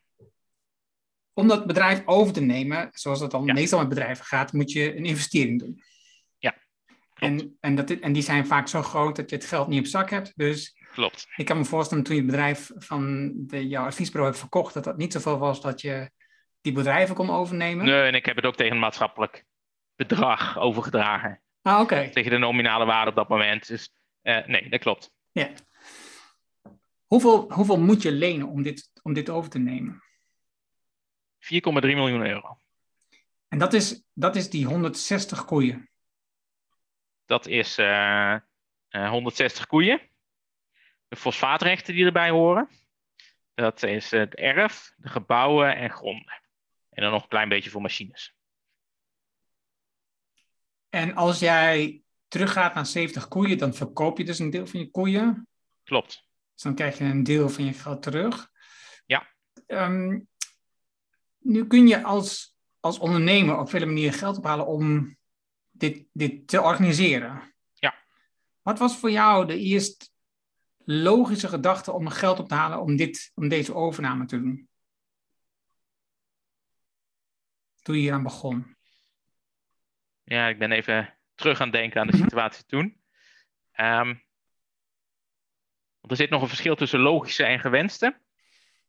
[1.32, 4.96] Om dat bedrijf over te nemen, zoals dat dan meestal met bedrijven gaat, moet je
[4.96, 5.82] een investering doen.
[7.20, 9.86] En, en, dat, en die zijn vaak zo groot dat je het geld niet op
[9.86, 10.32] zak hebt.
[10.36, 11.28] Dus Klopt.
[11.36, 14.84] Ik kan me voorstellen toen je het bedrijf van de, jouw adviesbureau hebt verkocht, dat
[14.84, 16.10] dat niet zoveel was dat je
[16.60, 17.84] die bedrijven kon overnemen?
[17.84, 19.44] Nee, en ik heb het ook tegen een maatschappelijk
[19.96, 21.42] bedrag overgedragen.
[21.62, 22.10] Ah, oké.
[22.10, 23.66] Tegen de nominale waarde op dat moment.
[23.66, 25.12] Dus uh, nee, dat klopt.
[25.32, 25.50] Ja.
[27.06, 30.02] Hoeveel, hoeveel moet je lenen om dit, om dit over te nemen?
[31.40, 32.58] 4,3 miljoen euro.
[33.48, 35.89] En dat is, dat is die 160 koeien?
[37.30, 38.36] Dat is uh,
[38.90, 40.00] uh, 160 koeien.
[41.08, 42.68] De fosfaatrechten die erbij horen.
[43.54, 46.42] Dat is het erf, de gebouwen en gronden.
[46.90, 48.34] En dan nog een klein beetje voor machines.
[50.88, 54.90] En als jij teruggaat naar 70 koeien, dan verkoop je dus een deel van je
[54.90, 55.48] koeien.
[55.84, 56.26] Klopt.
[56.54, 58.50] Dus dan krijg je een deel van je geld terug.
[59.06, 59.34] Ja.
[59.66, 60.28] Um,
[61.38, 65.18] nu kun je als, als ondernemer op vele manieren geld ophalen om
[65.80, 67.54] dit, dit te organiseren.
[67.74, 67.94] Ja.
[68.62, 70.12] Wat was voor jou de eerst
[70.84, 74.70] logische gedachte om geld op te halen om, dit, om deze overname te doen?
[77.82, 78.76] toen je hier aan begon?
[80.24, 82.22] Ja, ik ben even terug aan het denken aan de mhm.
[82.22, 83.00] situatie toen.
[83.76, 84.22] Um,
[86.00, 88.20] er zit nog een verschil tussen logische en gewenste.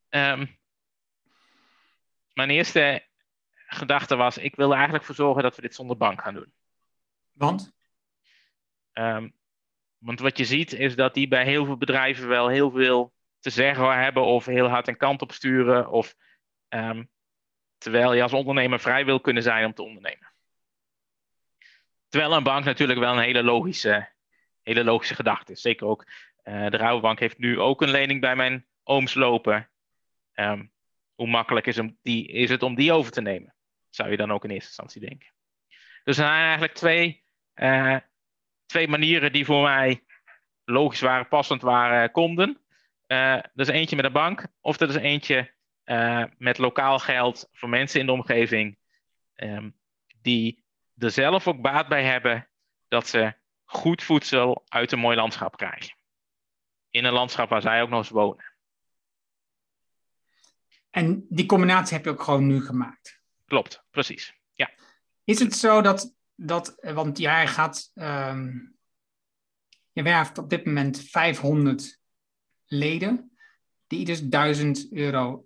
[0.09, 0.59] Um,
[2.33, 3.07] mijn eerste
[3.51, 6.53] gedachte was, ik wil er eigenlijk voor zorgen dat we dit zonder bank gaan doen.
[7.41, 7.71] Want?
[8.93, 9.33] Um,
[9.97, 13.49] want wat je ziet is dat die bij heel veel bedrijven wel heel veel te
[13.49, 15.89] zeggen hebben of heel hard een kant op sturen.
[15.89, 16.15] Of
[17.81, 20.31] Terwijl je als ondernemer vrij wil kunnen zijn om te ondernemen.
[22.09, 24.09] Terwijl een bank natuurlijk wel een hele logische,
[24.61, 25.61] hele logische gedachte is.
[25.61, 26.05] Zeker ook
[26.43, 29.69] uh, de Rouwbank heeft nu ook een lening bij mijn ooms lopen.
[30.35, 30.71] Um,
[31.15, 33.53] hoe makkelijk is, die, is het om die over te nemen?
[33.89, 35.31] Zou je dan ook in eerste instantie denken.
[36.03, 37.20] Dus er zijn eigenlijk twee,
[37.55, 37.97] uh,
[38.65, 40.03] twee manieren die voor mij
[40.65, 42.59] logisch waren, passend waren, konden.
[43.07, 45.51] Uh, er is eentje met een bank, of er is eentje
[45.85, 48.77] uh, met lokaal geld voor mensen in de omgeving
[49.35, 49.75] um,
[50.21, 50.63] die
[50.97, 52.47] er zelf ook baat bij hebben
[52.87, 53.33] dat ze
[53.63, 55.95] goed voedsel uit een mooi landschap krijgen.
[56.89, 58.51] In een landschap waar zij ook nog eens wonen.
[60.89, 63.21] En die combinatie heb je ook gewoon nu gemaakt?
[63.45, 64.33] Klopt, precies.
[64.53, 64.69] Ja.
[65.23, 68.75] Is het zo dat, dat want jij gaat, um,
[69.91, 71.99] je werft op dit moment 500
[72.65, 73.31] leden,
[73.87, 75.45] die dus 1000 euro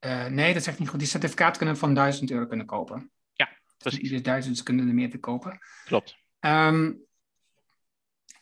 [0.00, 0.98] uh, nee, dat zegt niet goed.
[0.98, 3.10] Die certificaat kunnen van 1000 euro kunnen kopen.
[3.32, 4.10] Ja, precies.
[4.10, 5.58] Dus 1000 kunnen er meer te kopen.
[5.84, 6.16] Klopt.
[6.40, 7.04] Um,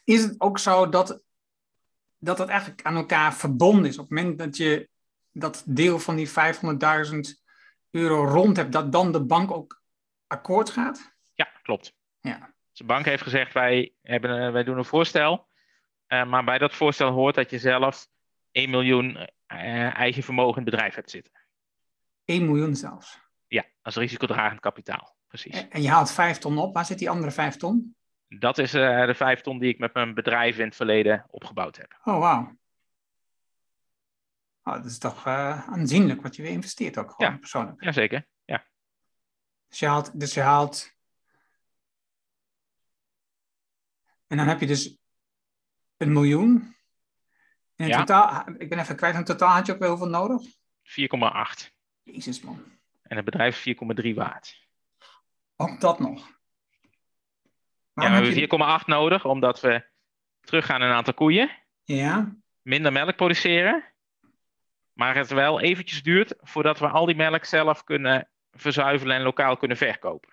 [0.04, 1.22] is het ook zo dat,
[2.18, 3.98] dat het eigenlijk aan elkaar verbonden is?
[3.98, 4.88] Op het moment dat je
[5.32, 6.34] dat deel van die 500.000
[7.90, 9.82] euro rond hebt, dat dan de bank ook
[10.26, 11.16] akkoord gaat?
[11.68, 11.94] Klopt.
[12.20, 12.38] Ja.
[12.38, 15.48] Dus de bank heeft gezegd, wij, hebben, uh, wij doen een voorstel.
[16.08, 18.08] Uh, maar bij dat voorstel hoort dat je zelf
[18.50, 21.32] 1 miljoen uh, eigen vermogen in het bedrijf hebt zitten.
[22.24, 23.20] 1 miljoen zelfs.
[23.46, 25.16] Ja, als risicodragend kapitaal.
[25.26, 25.68] Precies.
[25.68, 26.74] En, je haalt 5 ton op.
[26.74, 27.96] Waar zit die andere 5 ton?
[28.28, 31.76] dat is uh, de vijf ton die ik met mijn bedrijf in het verleden opgebouwd
[31.76, 31.98] heb.
[32.04, 32.56] Oh, wauw.
[34.62, 37.38] Oh, dat is toch aanzienlijk wat je weer investeert ook gewoon ja.
[37.38, 37.84] persoonlijk.
[37.84, 38.66] Jazeker, ja.
[39.68, 40.20] Dus je haalt...
[40.20, 40.96] Dus je haalt...
[44.28, 44.96] En dan heb je dus
[45.96, 46.76] een miljoen.
[47.76, 47.98] En in Ja.
[47.98, 50.42] totaal, ik ben even kwijt, in totaal had je ook wel hoeveel nodig?
[50.82, 51.72] 4,8.
[52.02, 52.62] Jezus man.
[53.02, 54.66] En het bedrijf is 4,3 waard.
[55.56, 56.18] Ook dat nog.
[56.26, 56.34] Ja,
[57.94, 59.84] we je- hebben 4,8 nodig omdat we
[60.40, 61.50] teruggaan in een aantal koeien.
[61.84, 63.84] Ja, minder melk produceren.
[64.92, 69.56] Maar het wel eventjes duurt voordat we al die melk zelf kunnen verzuivelen en lokaal
[69.56, 70.32] kunnen verkopen.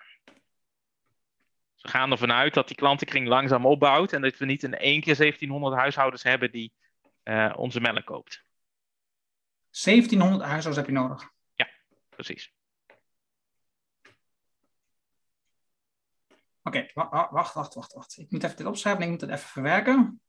[1.86, 5.00] We gaan ervan uit dat die klantenkring langzaam opbouwt en dat we niet in één
[5.00, 6.72] keer 1700 huishoudens hebben die
[7.22, 8.44] eh, onze melk koopt.
[9.70, 11.34] 1700 huishoudens heb je nodig.
[12.08, 12.54] Precies.
[16.62, 18.18] Oké, wa- wa- wacht, wacht, wacht, wacht.
[18.18, 20.20] Ik moet even dit opschrijven en ik moet het even verwerken.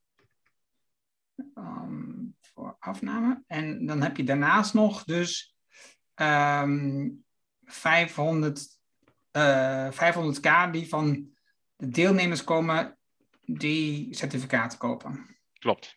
[1.54, 3.44] Ehm, voor afname.
[3.48, 5.56] En dan heb je daarnaast nog dus
[6.14, 7.10] ehm
[7.64, 8.80] 500,
[9.32, 11.37] eh, 500k die van
[11.78, 12.98] de deelnemers komen
[13.46, 15.38] die certificaten kopen.
[15.60, 15.96] Klopt.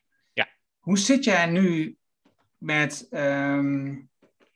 [0.80, 1.98] Hoe zit jij nu
[2.58, 4.00] met ehm,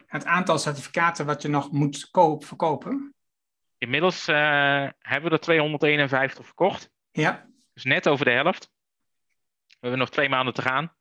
[0.06, 3.14] het aantal certificaten wat je nog moet koop, verkopen?
[3.78, 6.90] Inmiddels eh, hebben we er 251 verkocht.
[7.10, 8.70] Ja, Dus net over de helft.
[9.68, 10.94] We hebben nog twee maanden te gaan.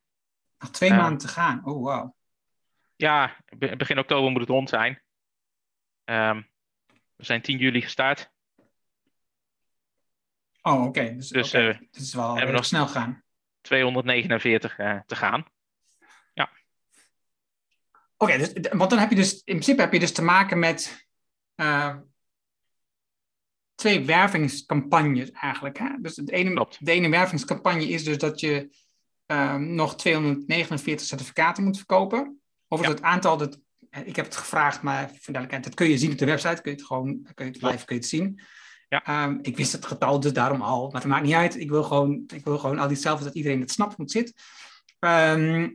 [0.59, 0.95] nog twee Ja.
[0.95, 1.65] maanden te gaan.
[1.65, 2.15] Oh, wauw.
[2.95, 5.01] Ja, be- begin oktober moet het rond zijn.
[6.03, 6.41] Ehm,
[7.15, 8.31] we zijn 10 juli gestart.
[10.65, 11.15] Oh, oké.
[11.15, 11.69] Dus, Dus, oké.
[11.69, 13.23] eh, het is wel hebben erg nog- snel gaan.
[13.61, 15.45] 249 eh, te gaan.
[18.17, 21.07] Oké, dus, want dan heb je dus in principe heb je dus te maken met
[21.55, 21.95] eh,
[23.75, 25.77] twee wervingscampagnes eigenlijk.
[25.77, 25.89] Hè?
[26.01, 26.85] Dus de ene, Klopt.
[26.85, 28.75] de ene wervingscampagne is dus dat je
[29.25, 32.41] ehm, nog 249 certificaten moet verkopen.
[32.67, 32.91] Over Ja.
[32.91, 33.59] het aantal, dat,
[34.05, 36.61] ik heb het gevraagd, maar voor duidelijkheid, dat kun je zien op de website.
[36.61, 38.41] Kun je het gewoon, kun je het live kun je het zien.
[38.93, 39.03] Ja.
[39.03, 41.59] Ehm, ik wist het getal dus daarom al, maar het maakt niet uit.
[41.59, 44.13] Ik wil gewoon, ik wil gewoon al die hetzelfde dat iedereen het snapt hoe het
[44.13, 44.33] zit.
[44.99, 45.69] Ehm,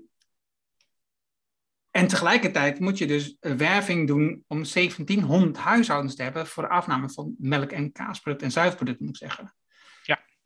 [1.90, 7.11] en tegelijkertijd moet je dus werving doen om 1700 huishoudens te hebben voor de afname
[7.11, 9.52] van melk- en kaasproducten en zuivelproducten, moet ik zeggen.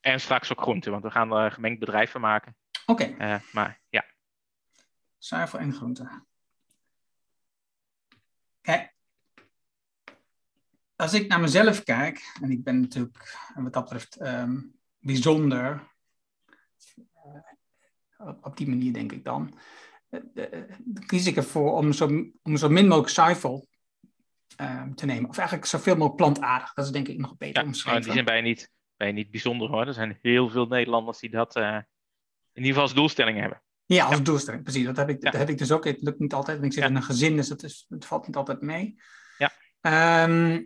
[0.00, 2.56] En straks ook groenten, want we gaan er een gemengd bedrijf van maken.
[2.86, 4.04] Oké, Eh, maar ja,
[5.18, 6.26] zuivel en groenten.
[8.60, 8.94] Kijk,
[11.02, 14.60] als ik naar mezelf kijk, en ik ben natuurlijk wat dat betreft ehm,
[14.98, 15.90] bijzonder,
[18.16, 19.58] eh, op, die manier denk ik dan,
[20.08, 20.62] eh, eh,
[21.06, 23.68] kies ik ervoor om zo, om zo min mogelijk zuivel
[24.56, 25.28] ehm, te nemen.
[25.28, 26.72] Of eigenlijk zoveel mogelijk plantaardig.
[26.74, 28.02] Dat is denk ik nog beter ja maar omschreven.
[28.02, 29.86] die zin ben je, niet, je niet bijzonder hoor.
[29.86, 31.84] Er zijn heel veel Nederlanders die dat in
[32.52, 33.62] ieder geval als doelstelling hebben.
[33.84, 34.84] Ja, als doelstelling, precies.
[34.84, 35.30] Dat heb, ik, Ja.
[35.30, 35.84] dat heb ik dus ook.
[35.84, 36.58] Het lukt niet altijd.
[36.58, 39.00] want Ik zit in een gezin, dus dat is, het valt niet altijd mee.
[39.38, 39.52] Ja.
[39.80, 40.62] Ehm,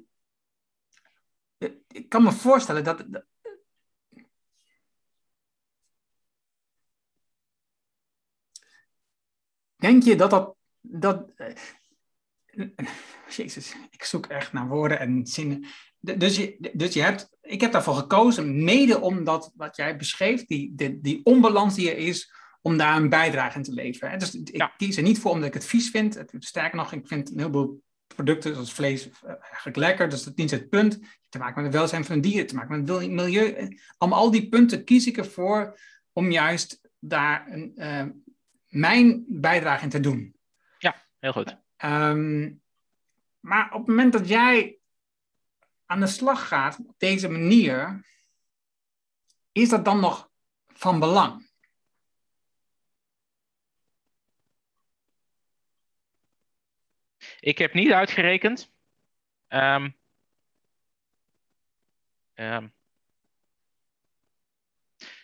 [1.89, 3.05] ik kan me voorstellen dat.
[3.09, 3.25] dat-
[9.77, 10.55] Denk je dat dat.
[10.81, 11.55] dat eh,
[13.37, 15.65] Jezus, ik zoek echt naar woorden en zinnen.
[16.01, 20.75] Dus je, dus je hebt, ik heb daarvoor gekozen, mede omdat wat jij beschreef, die,
[20.75, 24.19] die, die onbalans die er is, om daar een bijdrage in te leveren.
[24.19, 24.67] Dus ik Ja.
[24.77, 26.25] kies er niet voor omdat ik het vies vind.
[26.39, 30.09] Sterker nog, ik vind een heleboel producten zoals vlees eh, eigenlijk lekker.
[30.09, 31.01] Dus dat is niet het punt.
[31.29, 33.79] Te maken met het welzijn van de dieren, te maken met het milieu.
[33.99, 35.79] Om al die punten kies ik ervoor
[36.13, 38.05] om juist daar een, eh,
[38.67, 40.37] mijn bijdrage in te doen.
[41.19, 41.57] Heel goed.
[41.77, 42.53] Ehm,
[43.41, 44.79] maar op het moment dat jij
[45.87, 48.05] aan de slag gaat op deze manier,
[49.53, 50.31] is dat dan nog
[50.67, 51.46] van belang?
[57.41, 58.75] Ik heb niet uitgerekend.
[59.49, 59.91] Ehm,
[62.35, 62.69] ehm,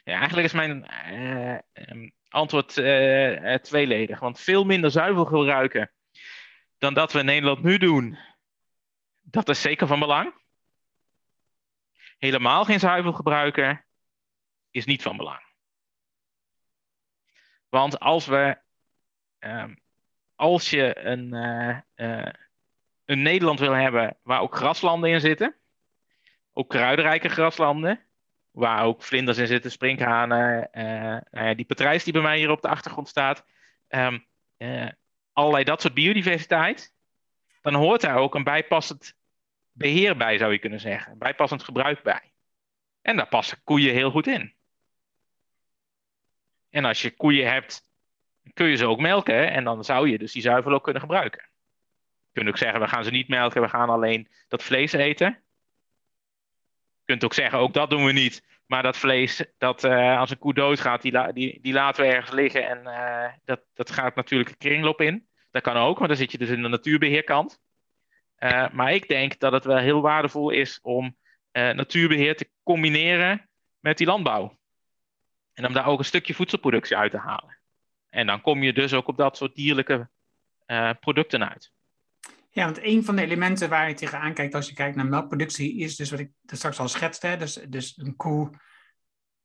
[0.04, 4.18] ja, eigenlijk is mijn eh, ehm, antwoord eh, tweeledig.
[4.18, 5.92] Want veel minder zuivel gebruiken
[6.78, 8.18] dan dat we in Nederland nu doen,
[9.20, 10.34] dat is zeker van belang.
[12.18, 13.84] Helemaal geen zuivel gebruiken
[14.70, 15.50] is niet van belang.
[17.68, 18.60] Want als we
[20.42, 22.32] als je een, eh, eh,
[23.04, 25.54] een Nederland wil hebben waar ook graslanden in zitten,
[26.52, 28.00] ook kruidenrijke graslanden,
[28.50, 32.68] waar ook vlinders in zitten, sprinkhanen, eh, die patrijs die bij mij hier op de
[32.68, 33.44] achtergrond staat,
[33.88, 34.18] ehm,
[34.56, 34.88] eh,
[35.32, 36.94] allerlei dat soort biodiversiteit,
[37.60, 39.16] dan hoort daar ook een bijpassend
[39.72, 42.32] beheer bij, zou je kunnen zeggen, bijpassend gebruik bij.
[43.02, 44.54] En daar passen koeien heel goed in.
[46.70, 47.90] En als je koeien hebt,
[48.52, 49.50] kun je ze ook melken.
[49.50, 51.42] En dan zou je dus die zuivel ook kunnen gebruiken.
[52.32, 55.26] Je kunt ook zeggen, we gaan ze niet melken, we gaan alleen dat vlees eten.
[56.98, 58.44] Je kunt ook zeggen, ook dat doen we niet.
[58.66, 62.30] Maar dat vlees, dat uh, als een koe doodgaat, die, die, die laten we ergens
[62.30, 62.68] liggen.
[62.68, 65.26] En uh, dat, dat gaat natuurlijk een kringloop in.
[65.50, 67.60] Dat kan ook, maar dan zit je dus in de natuurbeheerkant.
[68.38, 71.16] Uh, maar ik denk dat het wel heel waardevol is om
[71.52, 73.48] natuurbeheer te combineren
[73.80, 74.58] met die landbouw.
[75.52, 77.61] En om daar ook een stukje voedselproductie uit te halen.
[78.12, 80.08] En dan kom je dus ook op dat soort dierlijke
[81.00, 81.72] producten uit.
[82.50, 85.78] Ja, want een van de elementen waar je tegenaan kijkt als je kijkt naar melkproductie
[85.78, 87.36] is dus wat ik straks al schetste.
[87.38, 88.50] Dus, dus een koe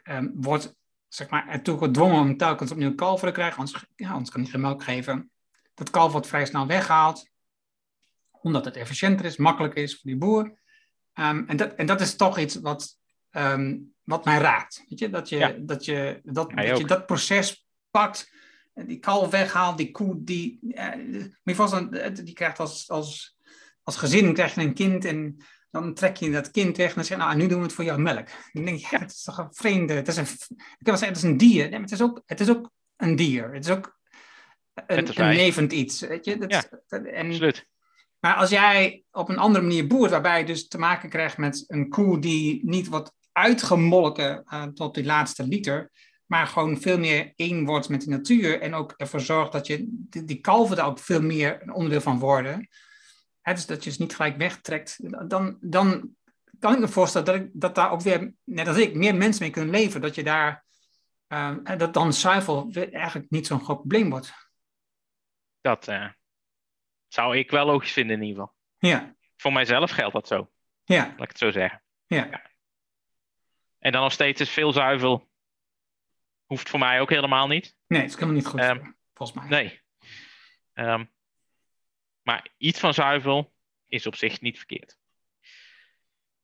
[0.04, 0.76] um, wordt
[1.08, 4.50] zeg maar, ertoe gedwongen om telkens opnieuw kalveren te krijgen, anders, ja, anders kan hij
[4.50, 5.32] geen melk geven.
[5.74, 7.30] Dat kalf wordt vrij snel weggehaald,
[8.32, 10.60] omdat het efficiënter is, makkelijker is voor die boer.
[11.14, 12.98] Um, en, dat, en dat is toch iets wat,
[13.32, 14.86] um, wat mij raakt.
[14.90, 15.10] Weet je?
[15.10, 15.56] Dat, je, ja.
[15.60, 18.32] dat, je, dat, dat je dat proces pakt
[18.86, 23.38] die kalf weghaalt, die koe, die, uh, die krijgt als, als,
[23.84, 25.38] als gezin krijg je een kind en
[25.72, 27.74] dan trek je dat kind weg en dan zeg je, nou, nu doen we het
[27.74, 28.28] voor jouw melk.
[28.52, 30.98] Dan denk je, ja, het is toch een vreemde, het is een, ik kan wel
[30.98, 31.62] zeggen, het is een dier.
[31.62, 33.54] Nee, maar het is ook, het is ook een dier.
[33.54, 33.98] Het is ook
[34.74, 36.38] een, een levend iets, weet je.
[36.38, 37.66] Dat, ja, en, absoluut.
[38.20, 41.64] Maar als jij op een andere manier boert, waarbij je dus te maken krijgt met
[41.68, 45.92] een koe die niet wordt uitgemolken uh, tot die laatste liter,
[46.28, 49.86] maar gewoon veel meer één wordt met de natuur en ook ervoor zorgt dat je
[49.90, 52.68] die, die kalven daar ook veel meer een onderdeel van worden.
[53.42, 54.98] Hè, dus dat je ze niet gelijk wegtrekt,
[55.30, 56.16] dan, dan
[56.60, 59.44] kan ik me voorstellen dat, ik, dat daar ook weer, net als ik, meer mensen
[59.44, 60.02] mee kunnen leven.
[60.02, 60.66] Dat je daar,
[61.28, 64.34] uh, dat dan zuivel eigenlijk niet zo'n groot probleem wordt.
[65.62, 66.10] Dat uh,
[67.08, 68.56] zou ik wel logisch vinden in ieder geval.
[68.78, 69.16] Ja.
[69.36, 70.52] Voor mijzelf geldt dat zo.
[70.84, 71.06] Ja.
[71.06, 71.84] Laat ik het zo zeggen.
[72.06, 72.28] Ja.
[72.32, 72.52] ja.
[73.80, 75.27] En dan nog steeds is veel zuivel
[76.48, 77.76] Hoeft voor mij ook helemaal niet.
[77.88, 79.48] Nee, het is helemaal niet goed, um, volgens mij.
[79.48, 79.82] Nee.
[80.74, 81.12] Um,
[82.22, 83.54] maar iets van zuivel
[83.88, 84.98] is op zich niet verkeerd.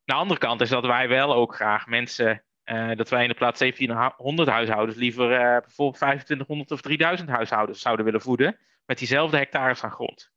[0.04, 3.36] de andere kant is dat wij wel ook graag mensen, uh, dat wij in de
[3.36, 9.38] plaats 1700 huishoudens liever uh, bijvoorbeeld 2500 of 3000 huishoudens zouden willen voeden met diezelfde
[9.38, 10.32] hectares aan grond.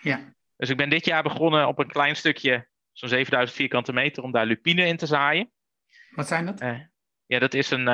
[0.00, 0.34] Ja.
[0.56, 4.32] Dus ik ben dit jaar begonnen op een klein stukje, zo'n 7000 vierkante meter, om
[4.32, 5.50] daar lupine in te zaaien.
[6.10, 6.62] Wat zijn dat?
[6.62, 6.80] Uh,
[7.26, 7.88] ja, dat is een,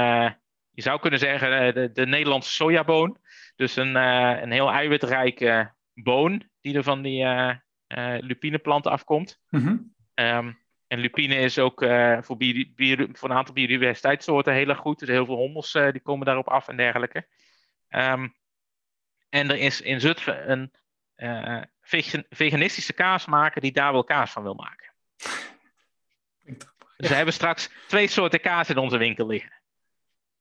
[0.75, 3.19] je zou kunnen zeggen, eh, de, de Nederlandse sojaboon.
[3.57, 7.55] Dus een, uh, een heel eiwitrijke boon die er van die uh,
[7.89, 9.41] uh, lupineplanten afkomt.
[9.51, 11.81] Mm um, en lupine is ook
[12.21, 14.99] voor, een aantal biodiversiteitssoorten heel erg goed.
[14.99, 17.27] Dus heel veel hommels die komen daarop af en dergelijke.
[17.89, 18.35] Um,
[19.29, 20.73] en er is in Zutphen een
[22.29, 24.93] veganistische kaasmaker die daar wel kaas van wil maken.
[26.97, 29.64] Dus we hebben straks twee soorten kaas in onze winkel liggen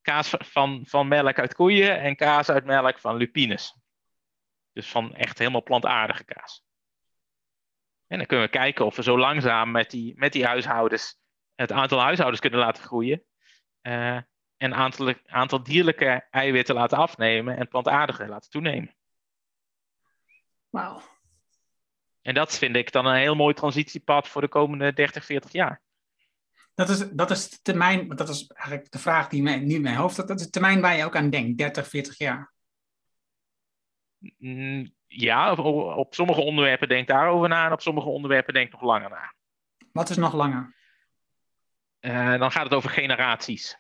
[0.03, 3.77] kaas van, van melk uit koeien en kaas uit melk van lupines.
[4.71, 6.65] Dus van echt helemaal plantaardige kaas.
[8.07, 11.21] En dan kunnen we kijken of we zo langzaam met die, met die huishoudens
[11.55, 13.23] het aantal huishoudens kunnen laten groeien.
[13.81, 14.17] Uh,
[14.57, 18.95] en aantal, aantal dierlijke eiwitten laten afnemen en plantaardige laten toenemen.
[20.69, 21.01] Wauw.
[22.21, 25.82] En dat vind ik dan een heel mooi transitiepad voor de komende 30, 40 jaar.
[26.75, 29.81] Dat is, dat is de termijn, dat is eigenlijk de vraag die mij, nu in
[29.81, 32.53] mijn hoofd Dat is de termijn waar je ook aan denkt, 30, 40 jaar.
[34.37, 35.59] Mm, ja, op,
[35.97, 39.33] op sommige onderwerpen denk daarover na en op sommige onderwerpen denk nog langer na.
[39.91, 40.75] Wat is nog langer?
[41.99, 43.77] Uh, dan gaat het over generaties.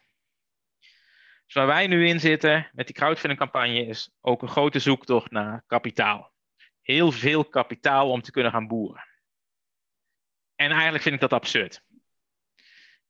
[1.45, 5.31] Dus waar wij nu in zitten met die crowdfunding campagne is ook een grote zoektocht
[5.31, 6.31] naar kapitaal.
[6.81, 9.07] Heel veel kapitaal om te kunnen gaan boeren.
[10.55, 11.83] En eigenlijk vind ik dat absurd.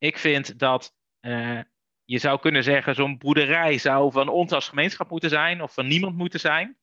[0.04, 1.60] Ik vind dat uh,
[2.06, 5.88] je zou kunnen zeggen, zo'n boerderij zou van ons als gemeenschap moeten zijn of van
[5.88, 6.78] niemand moeten zijn.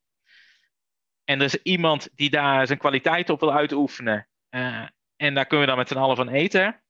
[1.25, 4.29] En er is iemand die daar zijn kwaliteit op wil uitoefenen.
[4.51, 6.83] Uh, en daar kunnen we dan met z'n allen van eten.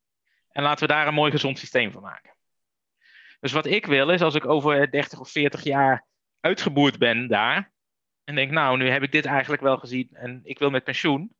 [0.49, 2.35] En laten we daar een mooi gezond systeem van maken.
[3.41, 6.07] Dus wat ik wil is, als ik over 30 of 40 jaar
[6.41, 7.73] uitgeboerd ben daar.
[8.25, 11.37] En denk, nou, nu heb ik dit eigenlijk wel gezien en ik wil met pensioen.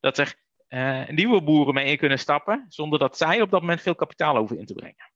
[0.00, 0.34] Dat er
[0.70, 4.36] uh, nieuwe boeren mee in kunnen stappen, zonder dat zij op dat moment veel kapitaal
[4.36, 5.12] hoeven in te brengen.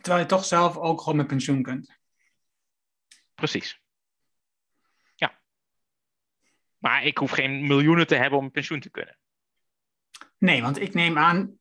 [0.00, 1.98] Terwijl je toch zelf ook gewoon met pensioen kunt.
[3.34, 3.82] Precies.
[5.14, 5.40] Ja.
[6.78, 9.18] Maar ik hoef geen miljoenen te hebben om pensioen te kunnen.
[10.38, 11.58] Nee, want ik neem aan,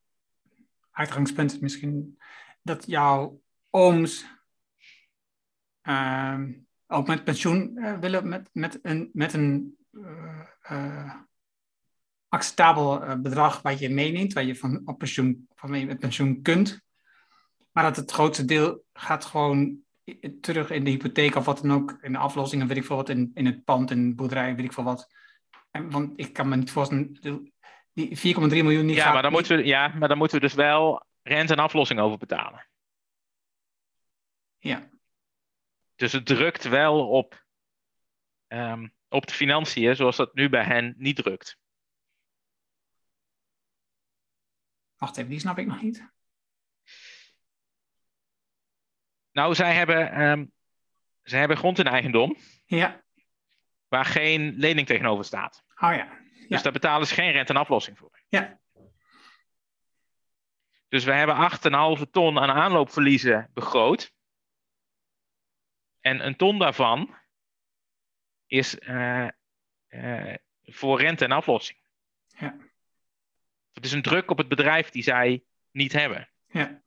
[0.92, 2.22] uitgangspunt misschien,
[2.62, 4.26] dat jouw ooms
[5.84, 6.40] uh,
[6.88, 11.16] ook met pensioen uh, willen met, met een, met een uh,
[12.34, 16.82] acceptabel bedrag wat je meeneemt, waar je van op pensioen, van met pensioen kunt.
[17.72, 19.78] Maar dat het grootste deel gaat gewoon
[20.42, 23.10] terug in de hypotheek of wat dan ook, in de aflossingen, weet ik veel wat,
[23.10, 25.08] in, in het pand, in de boerderij, weet ik veel wat.
[25.72, 27.20] En, want ik kan me niet voorstellen,
[27.94, 30.54] die 4,3 miljoen niet ja, maar dan moeten we, ja, maar dan moeten we dus
[30.54, 32.68] wel rente en aflossing over betalen.
[34.58, 34.90] Ja.
[35.96, 37.46] Dus het drukt wel op,
[38.48, 41.62] um, op de financiën, zoals dat nu bij hen niet drukt.
[45.04, 46.12] Wacht even, die snap ik nog niet.
[49.32, 50.52] Nou, zij hebben, um,
[51.22, 52.38] zij hebben grond in eigendom.
[52.66, 53.04] Ja.
[53.88, 55.64] Waar geen lening tegenover staat.
[55.76, 56.20] Oh ja.
[56.48, 58.20] Dus daar betalen ze geen rente en aflossing voor.
[58.28, 58.60] Ja.
[60.88, 61.36] Dus we hebben
[61.98, 64.14] 8,5 ton aan aanloopverliezen begroot.
[66.00, 67.16] En een ton daarvan
[68.46, 69.28] is uh,
[69.90, 71.80] uh, voor rente en aflossing.
[72.28, 72.72] Ja.
[73.74, 76.30] Het is een druk op het bedrijf die zij niet hebben.
[76.48, 76.82] Ja.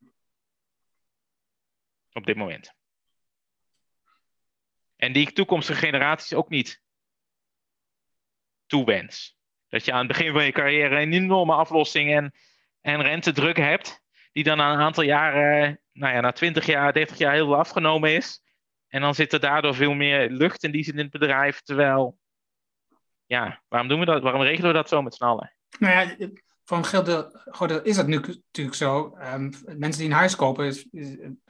[2.12, 2.74] Op dit moment.
[4.96, 6.82] En die toekomstige generaties ook niet
[8.66, 9.36] toewens.
[9.68, 12.34] Dat je aan het begin van je carrière een enorme aflossing en,
[12.80, 17.18] en rentedruk hebt, die dan na een aantal jaren, nou ja, na 20 jaar, 30
[17.18, 18.44] jaar heel veel afgenomen is.
[18.88, 21.60] En dan zit er daardoor veel meer lucht in die zin in het bedrijf.
[21.60, 22.18] Terwijl,
[23.26, 24.22] ja, waarom doen we dat?
[24.22, 25.52] Waarom regelen we dat zo met z'n allen?
[25.78, 26.28] Nou ja,
[26.66, 29.18] voor een deel is dat nu natuurlijk zo.
[29.34, 30.86] Um, mensen die een huis kopen, is,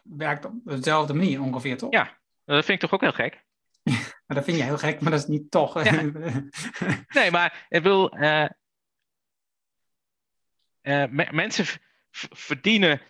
[0.02, 1.92] werkt op dezelfde manier ongeveer, toch?
[1.92, 3.44] Ja, dat vind ik toch ook heel gek?
[4.26, 5.74] dat vind je heel gek, maar dat is niet toch.
[7.18, 8.16] nee, maar ik wil.
[8.16, 8.46] Uh,
[10.82, 11.66] uh, mensen
[12.30, 13.00] verdienen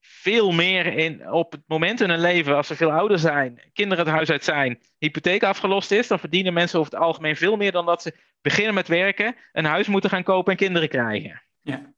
[0.00, 4.04] veel meer in, op het moment in hun leven, als ze veel ouder zijn, kinderen
[4.04, 7.72] het huis uit zijn, hypotheek afgelost is, dan verdienen mensen over het algemeen veel meer
[7.72, 11.42] dan dat ze beginnen met werken, een huis moeten gaan kopen en kinderen krijgen.
[11.66, 11.92] Ja.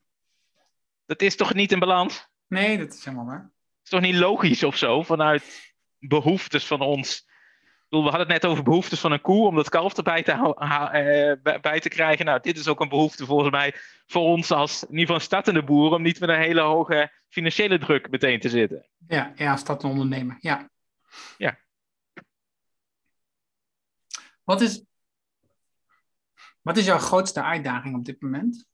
[1.06, 2.28] Dat is toch niet in balans?
[2.46, 3.40] Nee, dat is helemaal waar.
[3.40, 7.26] Dat is toch niet logisch of zo, vanuit behoeftes van ons
[7.88, 11.60] we hadden het net over behoeftes van een koe om dat kalf erbij te, uh,
[11.60, 12.24] bij te krijgen.
[12.24, 13.74] Nou, dit is ook een behoefte volgens mij
[14.06, 17.78] voor ons als in ieder geval startende boeren om niet met een hele hoge financiële
[17.78, 18.86] druk meteen te zitten.
[19.06, 20.70] Ja, ja startende ondernemer, ja.
[21.38, 21.58] Ja.
[24.44, 24.82] Wat is,
[26.62, 28.66] wat is jouw grootste uitdaging op dit moment?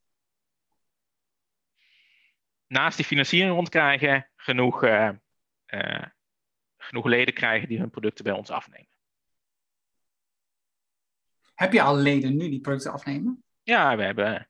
[2.75, 5.11] Naast die financiering rondkrijgen, genoeg, uh,
[5.67, 6.05] uh,
[6.77, 8.89] genoeg leden krijgen die hun producten bij ons afnemen.
[11.55, 13.45] Heb je al leden nu die producten afnemen?
[13.63, 14.49] Ja, we hebben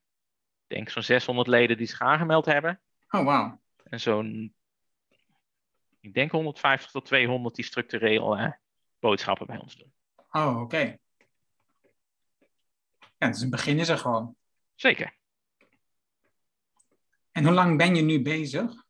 [0.67, 2.81] denk zo'n 600 leden die zich aangemeld hebben.
[3.11, 3.61] Oh, wauw.
[3.85, 4.55] En zo'n,
[6.01, 8.53] ik denk 150 tot 200 die structureel uh,
[8.99, 9.93] boodschappen bij ons doen.
[10.31, 10.97] Oh, oké.
[13.19, 14.37] Ja, dus een begin is er gewoon.
[14.75, 15.23] Zeker.
[17.35, 18.85] En hoe lang ben je nu bezig?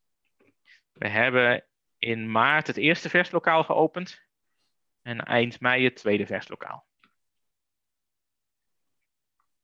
[0.91, 1.65] We hebben
[1.97, 4.21] in maart het eerste verslokaal geopend.
[5.01, 6.87] En eind mei het tweede verslokaal.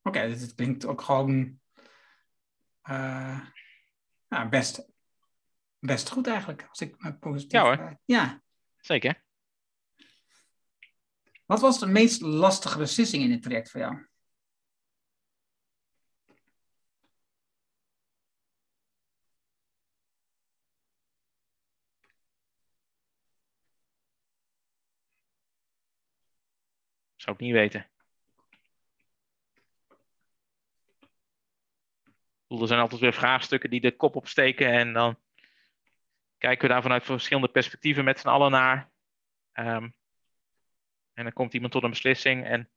[0.02, 1.60] Oké, dus het klinkt ook gewoon
[2.90, 3.40] uh,
[4.28, 4.92] nou, best,
[5.80, 7.52] best goed eigenlijk, als ik me positief...
[7.52, 8.00] Ja hoor.
[8.06, 8.42] ja.
[8.78, 9.24] Zeker.
[11.46, 14.08] Wat was de meest lastige beslissing in dit traject voor jou?
[27.32, 27.90] Zou ik niet weten.
[32.48, 35.20] er zijn altijd weer vraagstukken die de kop opsteken en dan
[36.38, 38.92] kijken we daar vanuit verschillende perspectieven met z'n allen naar.
[39.52, 39.90] Ehm,
[41.14, 42.46] en dan komt iemand tot een beslissing.
[42.46, 42.70] En...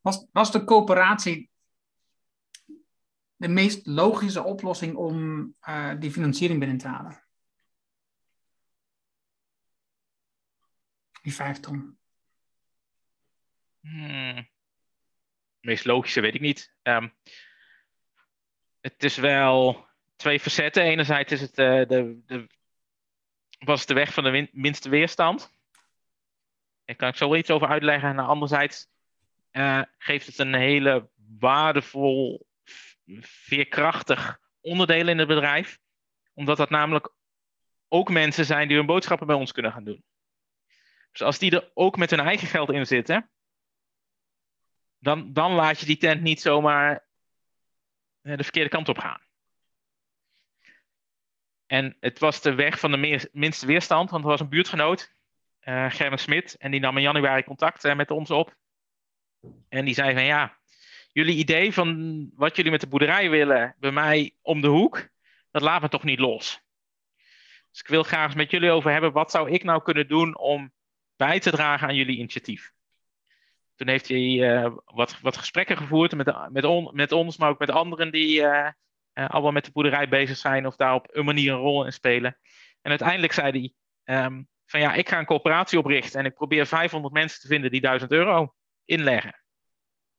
[0.00, 1.50] Was, was de coöperatie
[3.36, 7.29] de meest logische oplossing om uh, die financiering binnen te halen?
[11.22, 11.98] Die vijf ton.
[13.80, 14.48] Hmm
[15.60, 16.74] meest logische weet ik niet.
[16.82, 17.08] Ehm,
[18.80, 20.82] het is wel twee facetten.
[20.82, 22.46] Enerzijds is het, uh, de, de,
[23.58, 25.58] was de weg van de minste weerstand.
[26.84, 28.08] Daar kan ik zo iets over uitleggen.
[28.08, 28.88] En anderzijds
[29.52, 31.08] uh, geeft het een hele
[31.38, 32.46] waardevol,
[33.20, 35.78] veerkrachtig onderdeel in het bedrijf.
[36.34, 37.12] Omdat dat namelijk
[37.88, 40.04] ook mensen zijn die hun boodschappen bij ons kunnen gaan doen.
[41.12, 43.30] Dus als die er ook met hun eigen geld in zitten,
[44.98, 47.04] dan, dan laat je die tent niet zomaar
[48.22, 49.20] eh, de verkeerde kant op gaan.
[51.66, 55.14] En het was de weg van de minste weerstand, want er was een buurtgenoot,
[55.62, 58.56] uh, Gerben Smit, en die nam in januari contact uh, met ons op.
[59.68, 60.58] En die zei van ja,
[61.12, 65.08] jullie idee van wat jullie met de boerderij willen bij mij om de hoek,
[65.50, 66.60] dat laat me toch niet los.
[67.70, 70.38] Dus ik wil graag eens met jullie over hebben, wat zou ik nou kunnen doen
[70.38, 70.72] om
[71.20, 72.72] bij te dragen aan jullie initiatief?
[73.76, 77.70] Toen heeft hij uh, wat, wat gesprekken gevoerd met, met, met ons, maar ook met
[77.70, 78.68] anderen die uh,
[79.14, 81.92] uh, allemaal met de boerderij bezig zijn of daar op een manier een rol in
[81.92, 82.38] spelen.
[82.82, 83.72] En uiteindelijk zei
[84.04, 87.46] hij um, van ja, ik ga een coöperatie oprichten en ik probeer 500 mensen te
[87.46, 88.54] vinden die 1000 euro
[88.84, 89.42] inleggen.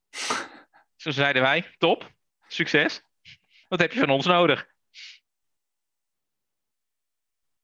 [0.95, 2.11] Zo zeiden wij, top,
[2.47, 3.03] succes.
[3.67, 4.70] Wat heb je van ons nodig?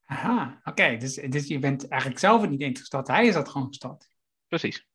[0.10, 0.98] Aha, oké.
[0.98, 3.08] Dus, dus je bent eigenlijk zelf niet eens gestart.
[3.08, 4.10] Hij is dat gewoon gestart.
[4.48, 4.86] Precies.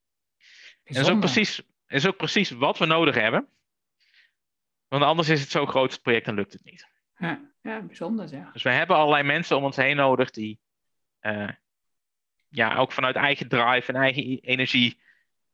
[0.85, 3.49] Dat is ook precies, is ook precies wat we nodig hebben.
[4.89, 6.89] Want anders is het zo'n groot project en lukt het niet.
[7.17, 8.53] Ja, ja bijzonder zeg.
[8.53, 10.61] Dus we hebben allerlei mensen om ons heen nodig die
[11.21, 11.51] uh,
[12.49, 15.01] ja, ook vanuit eigen drive en eigen energie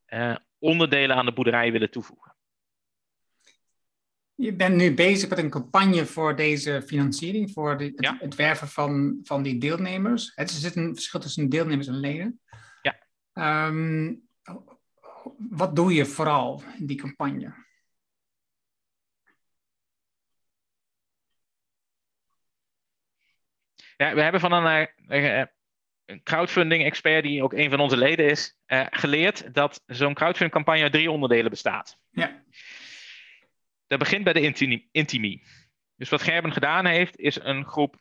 [0.09, 2.35] uh, onderdelen aan de boerderij willen toevoegen.
[4.41, 9.21] Je bent nu bezig met een campagne voor deze financiering, voor het, het, werven van,
[9.23, 10.33] van die deelnemers.
[10.35, 12.41] Het, er zit een verschil tussen deelnemers en leden.
[12.83, 13.67] Ja.
[13.67, 14.29] Um,
[15.51, 17.67] wat doe je vooral in die campagne?
[23.97, 25.45] Ja, we hebben van een, uh,
[26.05, 30.93] een crowdfunding-expert, die ook een van onze leden is, uh, geleerd dat zo'n crowdfunding-campagne uit
[30.93, 31.99] drie onderdelen bestaat.
[32.11, 32.43] Ja.
[33.89, 34.41] Dat begint bij de
[34.91, 35.43] intimi.
[35.97, 38.01] Dus wat Gerben gedaan heeft, is een groep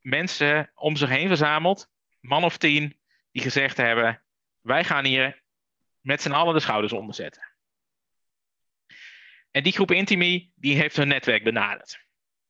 [0.00, 1.90] mensen om zich heen verzameld,
[2.20, 2.96] man of tien,
[3.32, 4.22] die gezegd hebben:
[4.60, 5.42] wij gaan hier
[6.00, 7.42] met z'n allen de schouders onderzetten.
[9.50, 12.04] En die groep Intimi, die heeft hun netwerk benaderd.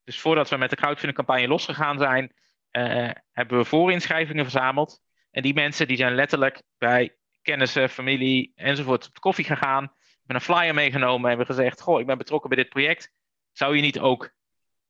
[0.05, 2.33] Dus voordat we met de crowdfunding campagne losgegaan zijn,
[2.73, 5.03] uh, hebben we voorinschrijvingen verzameld.
[5.31, 9.93] En die mensen die zijn letterlijk bij kennissen, familie enzovoort op de koffie gegaan.
[10.27, 13.12] Hebben een flyer meegenomen en hebben gezegd: Goh, ik ben betrokken bij dit project.
[13.53, 14.35] Zou je niet ook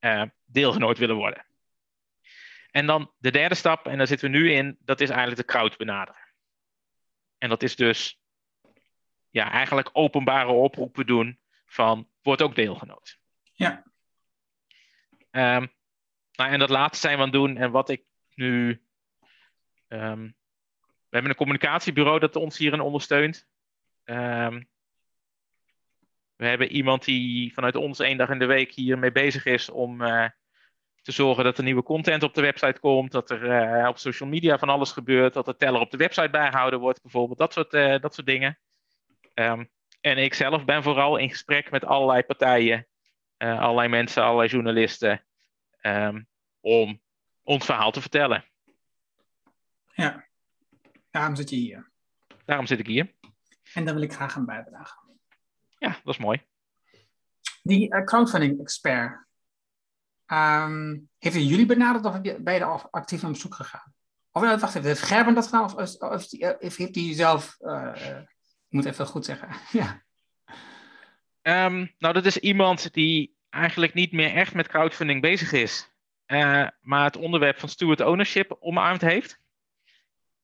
[0.01, 1.47] uh, deelgenoot willen worden?
[2.71, 5.53] En dan de derde stap, en daar zitten we nu in, dat is eigenlijk de
[5.53, 6.21] crowd benaderen.
[7.39, 8.21] En dat is dus
[9.31, 13.19] ja, eigenlijk openbare oproepen doen van word ook deelgenoot.
[13.53, 13.85] Ja.
[15.31, 15.73] Um,
[16.33, 17.57] nou, en dat laatste zijn we aan het doen.
[17.57, 18.83] En wat ik nu.
[19.89, 20.37] Um,
[21.09, 23.49] we hebben een communicatiebureau dat ons hierin ondersteunt.
[24.05, 24.69] Um,
[26.37, 30.03] we hebben iemand die vanuit ons één dag in de week hiermee bezig is om
[30.03, 30.29] uh,
[31.03, 33.43] te zorgen dat er nieuwe content op de website komt, dat er
[33.83, 37.03] uh, op social media van alles gebeurt, dat er teller op de website bijgehouden wordt,
[37.03, 38.59] bijvoorbeeld, dat soort, uh, dat soort dingen.
[39.35, 39.71] Um,
[40.01, 42.87] en ik zelf ben vooral in gesprek met allerlei partijen,
[43.37, 45.25] allerlei mensen, allerlei journalisten,
[45.83, 46.27] um,
[46.61, 47.01] om
[47.43, 48.45] ons verhaal te vertellen.
[49.93, 50.27] Ja,
[51.11, 51.91] daarom zit je hier.
[52.45, 53.13] Daarom zit ik hier.
[53.75, 54.99] En daar wil ik graag aan bijdragen.
[55.79, 56.43] Ja, dat is mooi.
[57.63, 59.27] Die uh, crowdfunding expert,
[60.27, 63.95] um, heeft hij jullie benaderd of ben je er actief aan zoek gegaan?
[64.33, 67.57] Of uh, wacht even, heeft Gerben dat gedaan of, of, of, of heeft hij zelf,
[67.61, 67.93] uh,
[68.69, 69.49] ik moet even goed zeggen,
[69.81, 70.05] ja.
[71.43, 75.91] Um, nou, dat is iemand die eigenlijk niet meer echt met crowdfunding bezig is.
[76.27, 79.41] Uh, maar het onderwerp van steward ownership omarmd heeft.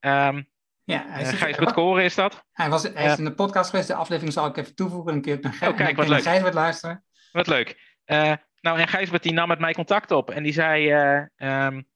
[0.01, 0.49] Um,
[0.93, 2.45] ja, hij uh, Gijs Koren is dat.
[2.53, 5.13] Hij, was, hij is in de podcast geweest, de aflevering zal ik even toevoegen.
[5.13, 6.23] Een keer naar, oh, kijk, wat leuk.
[6.23, 7.05] Gijsbert luisteren.
[7.33, 7.99] Wat leuk.
[8.07, 10.93] Uh, nou, en Gijsbert die nam met mij contact op en die zei...
[11.37, 11.91] Um,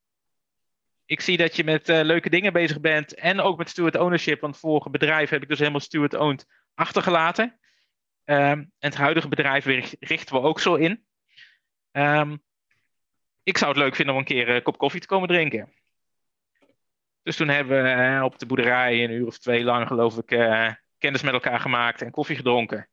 [1.07, 4.41] ik zie dat je met leuke dingen bezig bent en ook met steward ownership.
[4.41, 7.45] Want vorige bedrijf heb ik dus helemaal steward owned achtergelaten.
[8.25, 9.65] Um, en het huidige bedrijf
[10.01, 11.05] richten we ook zo in.
[11.93, 12.43] Um,
[13.43, 15.73] ik zou het leuk vinden om een keer een kop koffie te komen drinken.
[17.27, 20.31] Dus toen hebben we eh, op de boerderij een uur of twee lang, geloof ik,
[20.31, 22.89] uh, kennis met elkaar gemaakt en koffie gedronken.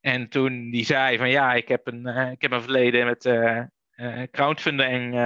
[0.00, 3.22] En toen die zei van ja, ik heb een, uh, ik heb een verleden met
[4.30, 5.20] crowdfunding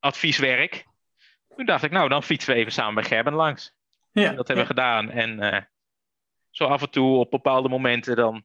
[0.00, 0.86] advieswerk.
[1.56, 3.74] Toen dacht ik, nou dan fietsen we even samen bij Gerben langs.
[4.12, 4.70] Ja, dat hebben ja.
[4.70, 5.10] we gedaan.
[5.10, 5.68] En
[6.50, 8.44] zo af en toe op bepaalde momenten dan,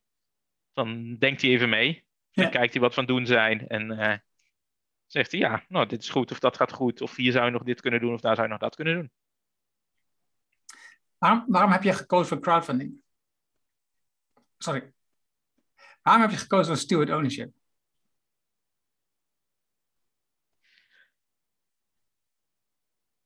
[0.74, 2.04] dan denkt hij even mee.
[2.32, 3.68] Dan kijkt hij wat van doen zijn.
[3.68, 4.22] En
[5.14, 7.02] zegt hij ja, nou dit is goed of dat gaat goed.
[7.02, 8.94] Of hier zou je nog dit kunnen doen of daar zou je nog dat kunnen
[8.94, 9.12] doen.
[11.18, 13.02] Waarom, waarom heb je gekozen voor crowdfunding?
[14.58, 14.94] Sorry.
[16.02, 17.54] Waarom heb je gekozen voor steward ownership?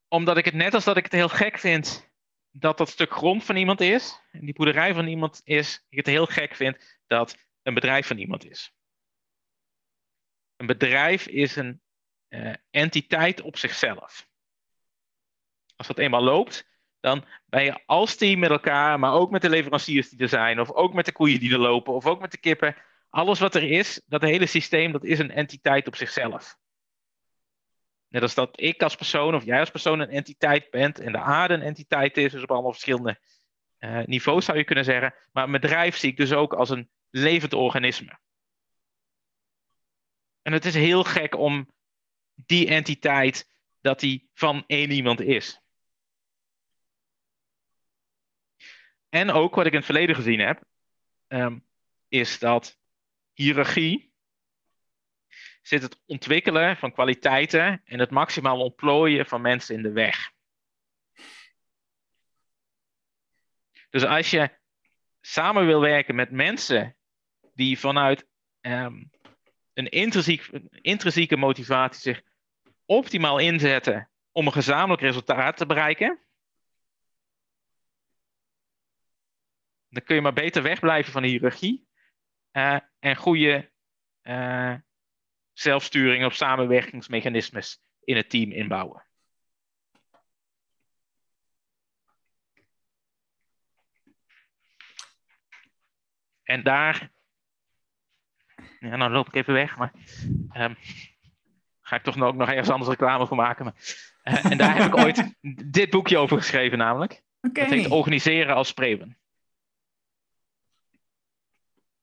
[0.08, 2.10] Omdat ik het net als dat ik het heel gek vind
[2.50, 6.06] dat dat stuk grond van iemand is, en die boerderij van iemand is, ik het
[6.06, 8.77] heel gek vind dat een bedrijf van iemand is.
[10.58, 11.80] Een bedrijf is een
[12.28, 14.28] uh, entiteit op zichzelf.
[15.76, 16.68] Als dat eenmaal loopt,
[17.00, 20.60] dan ben je als team met elkaar, maar ook met de leveranciers die er zijn,
[20.60, 22.76] of ook met de koeien die er lopen, of ook met de kippen.
[23.10, 26.58] Alles wat er is, dat hele systeem, dat is een entiteit op zichzelf.
[28.08, 31.18] Net als dat ik als persoon of jij als persoon een entiteit bent en de
[31.18, 33.18] aarde een entiteit is, dus op allemaal verschillende
[33.78, 35.14] uh, niveaus zou je kunnen zeggen.
[35.32, 38.18] Maar een bedrijf zie ik dus ook als een levend organisme.
[40.48, 41.70] En het is heel gek om
[42.34, 43.48] die entiteit,
[43.80, 45.60] dat die van één iemand is.
[49.08, 50.64] En ook wat ik in het verleden gezien heb,
[51.28, 51.66] um,
[52.08, 52.78] is dat
[53.32, 54.12] hiërarchie
[55.62, 60.32] zit het ontwikkelen van kwaliteiten en het maximaal ontplooien van mensen in de weg.
[63.90, 64.58] Dus als je
[65.20, 66.96] samen wil werken met mensen
[67.54, 68.26] die vanuit
[68.60, 69.10] um,
[69.78, 72.22] een intrinsiek, intrinsieke motivatie zich
[72.84, 76.20] optimaal inzetten om een gezamenlijk resultaat te bereiken,
[79.88, 81.88] dan kun je maar beter wegblijven van de hiërarchie
[82.52, 83.70] uh, en goede
[84.22, 84.74] uh,
[85.52, 89.06] zelfsturing of samenwerkingsmechanismes in het team inbouwen.
[96.42, 97.10] En daar,
[98.78, 99.92] ja, nou loop ik even weg, maar
[100.52, 100.76] um,
[101.80, 103.64] ga ik toch ook nog ergens anders reclame voor maken.
[103.64, 103.74] Maar,
[104.24, 105.34] uh, en daar heb ik ooit
[105.72, 107.22] dit boekje over geschreven, namelijk.
[107.40, 107.64] Okay.
[107.64, 109.18] Dat heet Organiseren als Spreeuwen.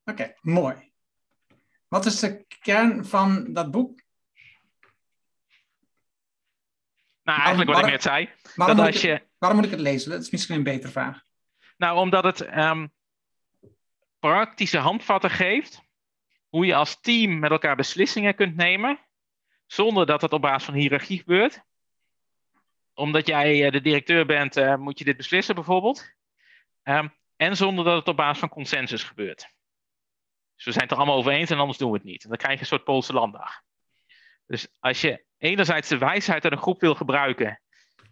[0.03, 0.91] Oké, okay, mooi.
[1.87, 4.03] Wat is de kern van dat boek?
[7.23, 8.29] Nou, eigenlijk wat ik net zei.
[8.55, 9.13] Waarom, dat moet, als je...
[9.13, 10.11] ik, waarom moet ik het lezen?
[10.11, 11.23] Dat is misschien een betere vraag.
[11.77, 12.93] Nou, omdat het um,
[14.19, 15.84] praktische handvatten geeft
[16.55, 18.99] hoe je als team met elkaar beslissingen kunt nemen,
[19.65, 21.61] zonder dat het op basis van hiërarchie gebeurt.
[22.93, 26.13] Omdat jij eh, de directeur bent, uh, moet je dit beslissen bijvoorbeeld.
[26.83, 29.53] Um, en zonder dat het op basis van consensus gebeurt.
[30.55, 32.23] Dus we zijn het er allemaal over eens en anders doen we het niet.
[32.23, 33.61] En dan krijg je een soort Poolse landdag.
[34.47, 37.61] Dus als je enerzijds de wijsheid uit een groep wil gebruiken,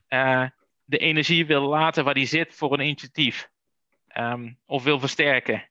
[0.10, 0.48] uh,
[0.84, 3.50] de energie wil laten waar die zit voor een initiatief,
[4.18, 5.70] um, of wil versterken,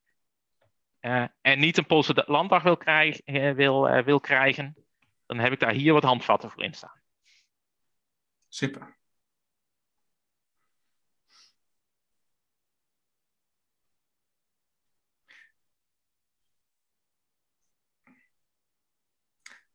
[1.03, 4.77] en niet een Poolse landdag wil, krijgen, uh, wil, wil krijgen,
[5.27, 7.01] dan heb ik daar hier wat handvatten voor in staan.
[8.49, 8.97] Super.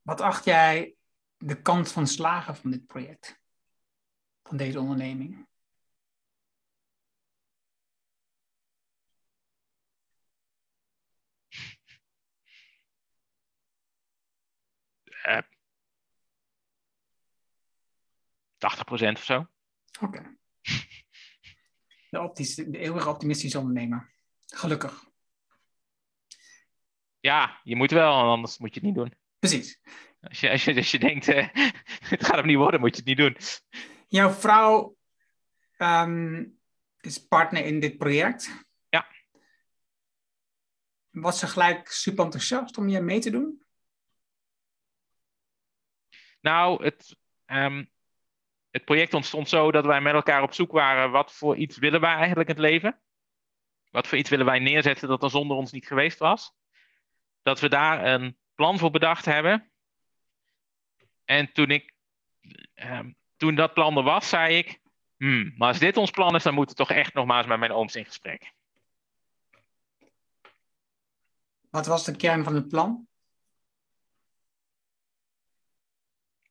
[0.01, 0.95] Wat acht jij
[1.37, 3.39] de kans van slagen van dit project?
[4.43, 5.47] Van deze onderneming?
[15.27, 15.41] Uh,
[18.57, 19.47] 80% of zo.
[20.01, 20.05] Oké.
[20.05, 20.37] Okay.
[22.09, 24.13] De, de eeuwige optimistische ondernemer.
[24.45, 25.05] Gelukkig.
[27.19, 29.13] Ja, je moet wel, anders moet je het niet doen.
[29.39, 29.81] Precies.
[30.21, 31.47] Als je, als je, als je denkt, uh,
[32.13, 33.37] het gaat hem niet worden, moet je het niet doen.
[34.07, 34.97] Jouw vrouw
[35.77, 36.59] um,
[36.99, 38.65] is partner in dit project.
[38.89, 39.07] Ja.
[41.09, 43.66] Was ze gelijk super enthousiast om je mee te doen?
[46.47, 47.89] Nou, het, um,
[48.71, 51.11] het project ontstond zo dat wij met elkaar op zoek waren.
[51.11, 52.99] Wat voor iets willen wij eigenlijk in het leven?
[53.91, 56.53] Wat voor iets willen wij neerzetten dat er zonder ons niet geweest was?
[57.41, 59.71] Dat we daar een plan voor bedacht hebben.
[61.25, 61.93] En toen, ik,
[62.75, 64.79] um, toen dat plan er was, zei ik:
[65.17, 67.71] hmm, maar als dit ons plan is, dan moet het toch echt nogmaals met mijn
[67.71, 68.53] ooms in gesprek.
[71.69, 73.07] Wat was de kern van het plan?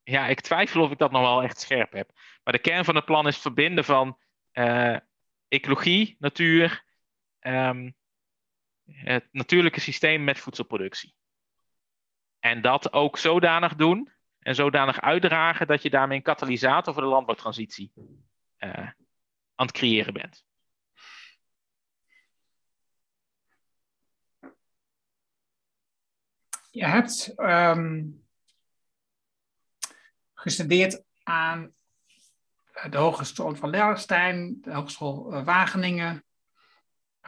[0.09, 2.11] Ja, ik twijfel of ik dat nog wel echt scherp heb.
[2.45, 4.19] Maar de kern van het plan is verbinden van
[4.53, 4.97] uh,
[5.49, 6.85] ecologie, natuur,
[7.41, 7.95] um,
[8.85, 11.15] het natuurlijke systeem met voedselproductie.
[12.39, 17.09] En dat ook zodanig doen en zodanig uitdragen dat je daarmee een katalysator voor de
[17.09, 17.93] landbouwtransitie
[18.59, 18.91] uh,
[19.55, 20.45] aan het creëren bent.
[26.71, 28.26] Je hebt um,
[30.47, 31.75] gestudeerd aan
[32.91, 36.25] de Hogeschool van Lerstein, de Hogeschool eh, Wageningen,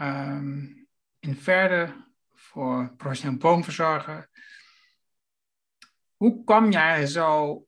[0.01, 0.89] um,
[1.19, 4.31] in Verde voor professioneel boomverzorger,
[6.17, 7.67] hoe kwam jij zo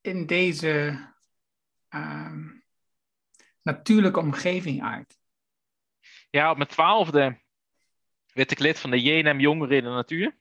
[0.00, 1.04] in deze
[1.90, 2.50] uh,
[3.62, 5.18] natuurlijke omgeving uit?
[6.30, 7.40] Ja, op mijn twaalfde
[8.32, 10.24] werd ik lid van de JNM Jongeren in de Natuur.
[10.24, 10.38] Dat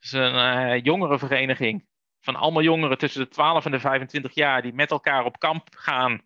[0.00, 1.86] is een uh, jongerenvereniging
[2.24, 5.68] van allemaal jongeren tussen de 12 en de 25 jaar die met elkaar op kamp
[5.76, 6.22] gaan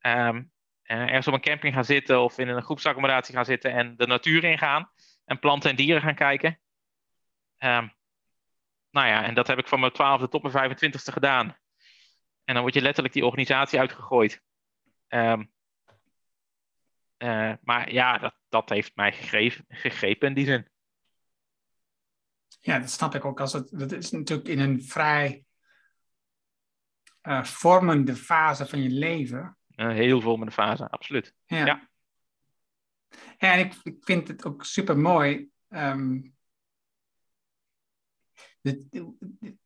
[0.00, 4.06] um, ergens op een camping gaan zitten of in een groepsaccommodatie gaan zitten en de
[4.06, 4.90] natuur ingaan
[5.24, 6.58] en planten en dieren gaan kijken.
[7.58, 7.92] Um,
[8.90, 11.56] nou ja, en dat heb ik van mijn twaalfde tot mijn 25ste gedaan.
[12.44, 14.42] En dan word je letterlijk die organisatie uitgegooid.
[15.08, 15.52] Um,
[17.18, 20.71] uh, maar ja, dat, dat heeft mij gegrepen, gegrepen in die zin.
[22.60, 23.40] Ja, dat snap ik ook.
[23.40, 25.44] Als het, dat is natuurlijk in een vrij
[27.22, 29.56] uh, vormende fase van je leven.
[29.74, 31.34] Een heel vormende fase, absoluut.
[31.46, 31.66] Ja.
[31.66, 31.88] ja.
[33.38, 35.48] en ik, ik vind het ook super mooi.
[35.68, 36.34] Um,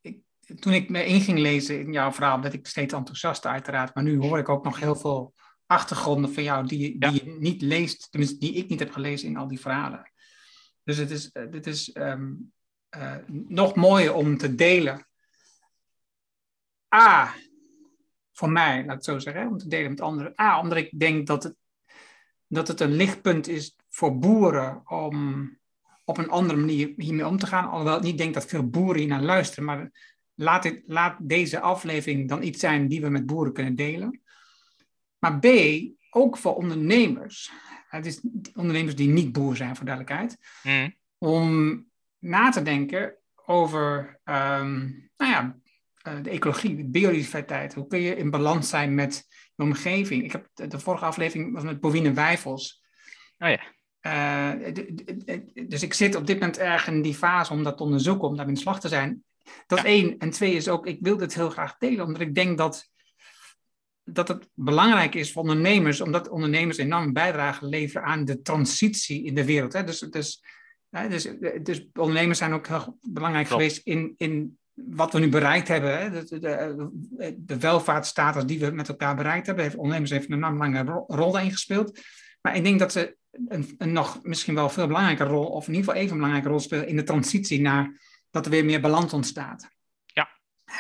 [0.01, 0.21] ik,
[0.61, 3.95] toen ik me in ging lezen in jouw verhaal, werd ik steeds enthousiaster uiteraard.
[3.95, 5.35] Maar nu hoor ik ook nog heel veel
[5.67, 9.37] achtergronden van jou die, die je niet leest, tenminste die ik niet heb gelezen in
[9.37, 10.13] al die verhalen.
[10.83, 12.53] Dus het is, dit is um,
[12.97, 13.15] uh,
[13.49, 15.07] nog mooier om te delen.
[16.95, 17.35] A,
[18.33, 20.41] voor mij, laat ik het zo zeggen, om te delen met anderen.
[20.41, 21.55] A, omdat ik denk dat het,
[22.47, 25.51] dat het een lichtpunt is voor boeren om
[26.05, 27.71] op een andere manier hiermee om te gaan.
[27.71, 29.91] Alhoewel ik niet denk dat veel boeren hier naar luisteren, maar
[30.35, 34.21] laat, dit, laat deze aflevering dan iets zijn die we met boeren kunnen delen.
[35.19, 35.47] Maar B,
[36.11, 37.51] ook voor ondernemers.
[37.89, 38.21] Het is
[38.55, 40.39] ondernemers die niet boer zijn, voor duidelijkheid.
[40.63, 40.95] Mm.
[41.19, 41.86] Om
[42.19, 45.57] na te denken over um, nou ja,
[46.09, 47.75] uh, de ecologie, de biodiversiteit.
[47.75, 50.25] Hoe kun je in balans zijn met je omgeving?
[50.25, 52.85] Ik heb de, de vorige aflevering was met bovine wijfels.
[53.39, 53.75] Oh ja.
[54.07, 54.73] Uh,
[55.69, 58.37] dus ik zit op dit moment erg in die fase om dat te onderzoeken, om
[58.37, 59.25] daar in slag te zijn.
[59.67, 60.19] Dat één.
[60.19, 62.91] En twee is ook, ik wil dit heel graag delen, omdat ik denk dat,
[64.05, 69.35] dat het belangrijk is voor ondernemers, omdat ondernemers enorm bijdrage leveren aan de transitie in
[69.35, 69.73] de wereld.
[69.73, 69.85] Hè?
[69.85, 70.43] Dus, dus,
[70.91, 71.29] dus,
[71.63, 75.99] dus ondernemers zijn ook heel belangrijk geweest in, in wat we nu bereikt hebben.
[75.99, 76.11] Hè?
[76.11, 81.05] De, de, de welvaartsstatus die we met elkaar bereikt hebben, heeft ondernemers heeft een belangrijke
[81.07, 82.01] rol daarin gespeeld.
[82.41, 83.17] Maar ik denk dat ze
[83.49, 86.49] een, een, nog misschien wel veel belangrijke rol, of in ieder geval even een belangrijke
[86.49, 89.69] rol spelen in de transitie naar dat er weer meer balans ontstaat.
[90.05, 90.29] Ja.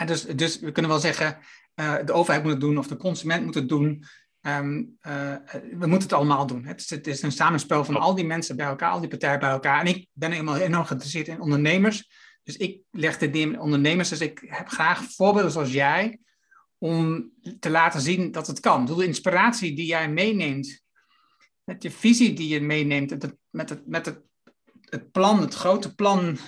[0.04, 1.38] dus, dus we kunnen wel zeggen,
[1.74, 4.04] uh, de overheid moet het doen of de consument moet het doen.
[4.46, 6.64] Um, uh, we moeten het allemaal doen.
[6.64, 9.38] Het is, het is een samenspel van al die mensen bij elkaar, al die partijen
[9.38, 9.80] bij elkaar.
[9.80, 12.10] En ik ben helemaal enorm geïnteresseerd in ondernemers.
[12.42, 14.08] Dus ik leg dit in ondernemers.
[14.08, 16.18] Dus ik heb graag voorbeelden zoals jij
[16.78, 18.86] om te laten zien dat het kan.
[18.86, 20.84] De inspiratie die jij meeneemt
[21.64, 24.20] met je visie die je meeneemt, het, met, het, met het,
[24.80, 26.38] het plan, het grote plan,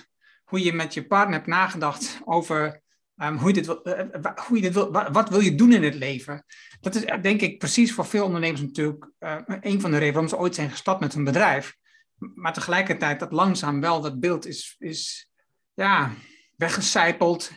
[0.45, 2.83] hoe je met je partner hebt nagedacht over
[3.23, 5.73] um, hoe, je dit wil, uh, hoe je dit wil, wat, wat, wil je doen
[5.73, 6.45] in het leven.
[6.81, 10.29] Dat is denk ik precies voor veel ondernemers natuurlijk uh, een van de redenen waarom
[10.29, 11.77] ze ooit zijn gestapt met hun bedrijf.
[12.17, 15.31] Maar tegelijkertijd dat langzaam wel dat beeld is, is
[15.75, 16.13] ja,
[16.57, 17.51] weggecijpeld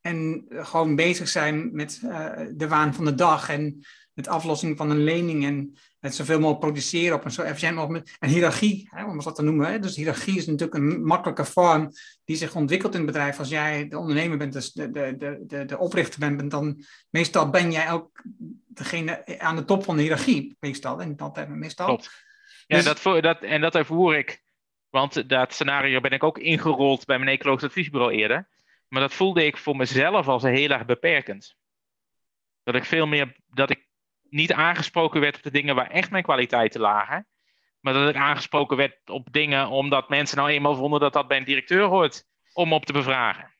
[0.00, 4.90] en gewoon bezig zijn met uh, de waan van de dag en met aflossing van
[4.90, 8.16] een lening en het zoveel mogelijk produceren op een zo efficiënt mogelijk.
[8.18, 9.70] En hiërarchie, hè, om dat te noemen.
[9.70, 9.78] Hè.
[9.78, 11.90] Dus hiërarchie is natuurlijk een makkelijke vorm
[12.24, 13.38] die zich ontwikkelt in het bedrijf.
[13.38, 17.50] Als jij de ondernemer bent, dus de, de, de, de, de oprichter bent, dan meestal
[17.50, 18.22] ben jij ook
[18.66, 20.56] degene aan de top van de hiërarchie.
[20.60, 21.86] Meestal, en niet altijd, maar meestal.
[21.86, 22.10] Klopt.
[22.66, 24.42] Ja, dus, dat, dat, en dat ervoer ik.
[24.90, 28.48] Want dat scenario ben ik ook ingerold bij mijn ecologisch adviesbureau eerder.
[28.88, 31.56] Maar dat voelde ik voor mezelf als heel erg beperkend.
[32.62, 33.88] Dat ik veel meer, dat ik
[34.30, 37.26] niet aangesproken werd op de dingen waar echt mijn kwaliteiten lagen.
[37.80, 41.36] Maar dat ik aangesproken werd op dingen omdat mensen nou eenmaal vonden dat dat bij
[41.36, 43.54] een directeur hoort om op te bevragen.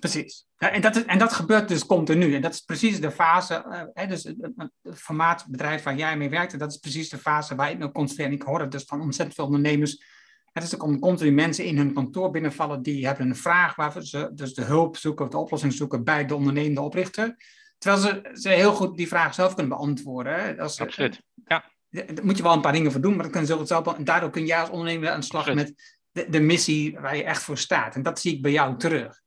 [0.00, 0.46] Precies.
[0.56, 2.34] En, dat, en dat gebeurt dus continu.
[2.34, 6.16] En dat is precies de fase, uh, hè, dus het, het, formaat bedrijf waar jij
[6.16, 8.26] mee werkte, dat is precies de fase waar ik me concentreer.
[8.26, 10.04] En ik hoor dus van ontzettend veel ondernemers.
[10.52, 14.02] Het is er komen continu mensen in hun kantoor binnenvallen die hebben een vraag waar
[14.02, 17.36] ze dus de hulp zoeken of de oplossing zoeken bij de ondernemende oprichter.
[17.84, 20.58] Terwijl ze, ze heel goed die vraag zelf kunnen beantwoorden.
[20.58, 21.70] Als, Absoluut, ja.
[21.90, 23.96] Daar moet je wel een paar dingen voor doen, maar kunnen ze het zelf.
[23.96, 27.24] En daardoor kun jij als ondernemer aan de slag met de, de, missie waar je
[27.24, 27.94] echt voor staat.
[27.94, 29.20] En dat zie ik bij jou terug.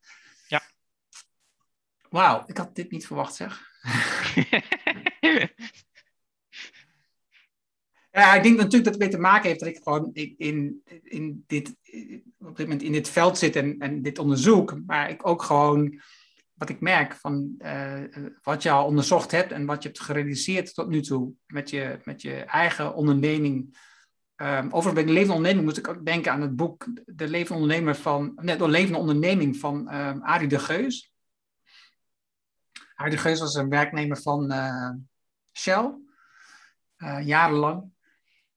[0.48, 0.62] Ja.
[2.10, 3.62] Wauw, ik had dit niet verwacht, zeg.
[8.12, 11.44] ja, ik denk natuurlijk dat het mee te maken heeft dat ik gewoon in, in,
[11.48, 11.76] dit,
[12.38, 14.80] op dit moment in dit veld zit en, en dit onderzoek.
[14.86, 16.02] Maar ik ook gewoon
[16.58, 18.04] wat ik merk van uh,
[18.42, 22.00] wat je al onderzocht hebt en wat je hebt gerealiseerd tot nu toe met je,
[22.04, 23.86] met je eigen onderneming.
[24.36, 27.96] Um, overigens bij de levende onderneming moet ik ook denken aan het boek De levende
[27.96, 31.12] van, net de levende onderneming van um, Arie de Geus.
[32.96, 34.92] Arie de Geus was een werknemer van uh,
[35.54, 35.94] Shell,
[37.24, 37.92] jarenlang.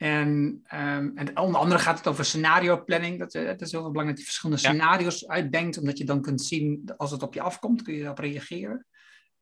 [0.01, 3.19] En, um, en onder andere gaat het over scenario planning.
[3.19, 6.43] Dat, uh, dat is heel belangrijk dat je verschillende scenario's uitdenkt, omdat je dan kunt
[6.43, 8.87] zien, als het op je afkomt, kun je erop reageren.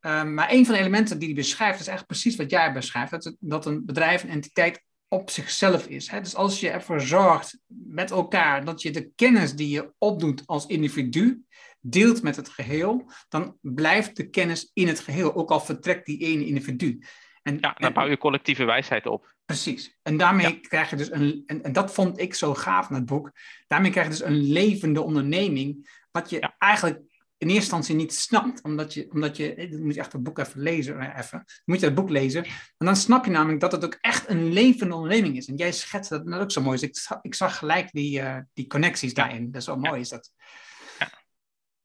[0.00, 3.10] Ehm, maar een van de elementen die hij beschrijft, is echt precies wat jij beschrijft.
[3.10, 6.10] Dat, dat een bedrijf een entiteit op zichzelf is.
[6.10, 6.20] Hè?
[6.20, 10.66] Dus als je ervoor zorgt met elkaar dat je de kennis die je opdoet als
[10.66, 11.42] individu
[11.80, 16.18] deelt met het geheel, dan blijft de kennis in het geheel, ook al vertrekt die
[16.18, 17.02] ene individu.
[17.42, 19.36] En, ja, dan bouw je collectieve wijsheid op.
[19.48, 19.98] Precies.
[20.02, 23.04] En daarmee krijg je dus een, en, en, dat vond ik zo gaaf in het
[23.04, 23.32] boek,
[23.66, 26.96] daarmee krijg je dus een levende onderneming, wat je eigenlijk
[27.38, 30.22] in eerste instantie niet snapt, omdat je, omdat je, eh, dan moet je echt het
[30.22, 33.60] boek even lezen, eh, even, moet je het boek lezen, en dan snap je namelijk
[33.60, 35.46] dat het ook echt een levende onderneming is.
[35.46, 36.78] En jij schetst dat, dat ook zo mooi.
[36.78, 39.50] Dus ik, zag, ik zag gelijk die, uh, die connecties daarin.
[39.50, 40.32] Dat is wel mooi, is dat.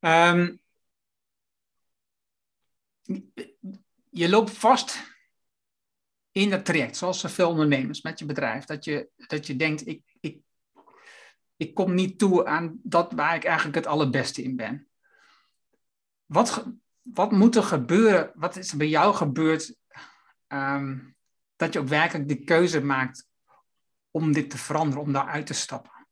[0.00, 0.60] Um,
[4.10, 5.13] je loopt vast
[6.34, 10.02] in dat traject, zoals zoveel ondernemers met je bedrijf, dat je, dat je denkt, ik,
[10.20, 10.40] ik,
[11.56, 14.88] ik kom niet toe aan dat waar ik eigenlijk het allerbeste in ben.
[16.26, 16.66] Wat,
[17.02, 18.32] wat moet er gebeuren?
[18.34, 19.76] Wat is er bij jou gebeurd
[20.48, 21.16] um,
[21.56, 23.28] dat je ook werkelijk de keuze maakt
[24.10, 26.06] om dit te veranderen, om daaruit te stappen?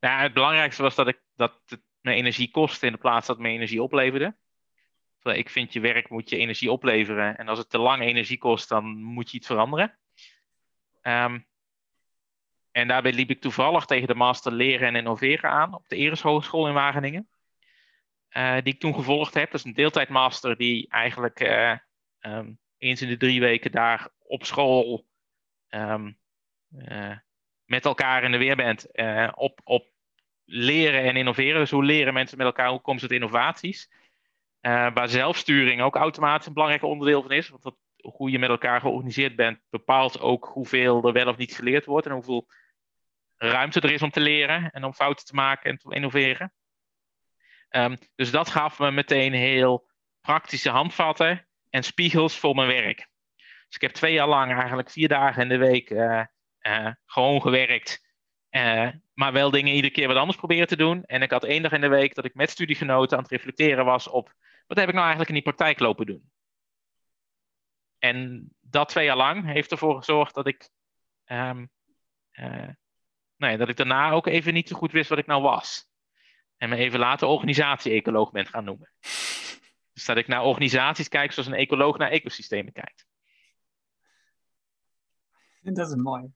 [0.00, 3.36] Nou, het belangrijkste was dat, ik, dat het me energie kostte in de plaats dat
[3.36, 4.36] het me energie opleverde.
[5.22, 7.36] Ik vind je werk moet je energie opleveren.
[7.38, 9.98] En als het te lang energie kost, dan moet je iets veranderen.
[11.02, 11.46] Um,
[12.70, 16.20] en daarbij liep ik toevallig tegen de master leren en innoveren aan op de Eres
[16.20, 17.28] Hogeschool in Wageningen.
[18.36, 19.50] Uh, die ik toen gevolgd heb.
[19.50, 21.76] Dat is een deeltijdmaster die eigenlijk uh,
[22.20, 25.06] um, eens in de drie weken daar op school
[25.70, 26.18] um,
[26.78, 27.16] uh,
[27.64, 28.86] met elkaar in de weer bent.
[29.34, 29.86] op, op
[30.44, 31.60] leren en innoveren.
[31.60, 33.30] Dus hoe leren mensen met elkaar, hoe komen ze tot
[34.62, 34.94] innovaties.
[34.94, 37.48] waar zelfsturing ook automatisch een belangrijk onderdeel van is.
[37.48, 41.54] Want dat, hoe je met elkaar georganiseerd bent, bepaalt ook hoeveel er wel of niet
[41.54, 42.06] geleerd wordt.
[42.06, 42.46] En hoeveel
[43.36, 46.52] ruimte er is om te leren en om fouten te maken en te innoveren.
[47.70, 49.90] Um, dus dat gaf me meteen heel
[50.20, 53.08] praktische handvatten en spiegels voor mijn werk.
[53.36, 56.24] Dus ik heb twee jaar lang eigenlijk vier dagen in de week uh,
[56.60, 58.10] uh, gewoon gewerkt.
[59.14, 61.04] Maar wel dingen iedere keer wat anders proberen te doen.
[61.04, 63.84] En ik had één dag in de week dat ik met studiegenoten aan het reflecteren
[63.84, 64.34] was op
[64.72, 66.30] wat heb ik nou eigenlijk in die praktijk lopen doen.
[67.98, 70.70] En dat twee jaar lang heeft ervoor gezorgd dat ik
[71.26, 71.70] um,
[73.36, 75.88] nee, dat ik daarna ook even niet zo goed wist wat ik nou was.
[76.56, 78.92] En me even later organisatie-ecoloog ben gaan noemen.
[79.92, 83.06] Dus dat ik naar organisaties kijk zoals een ecoloog naar ecosystemen kijkt.
[85.60, 86.32] Dat is mooi.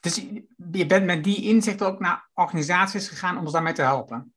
[0.00, 0.24] Dus
[0.72, 4.32] je bent met die inzicht ook naar organisaties gegaan om ons daarmee te helpen?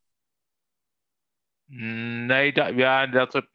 [2.25, 3.47] Nee, dat, ja, dat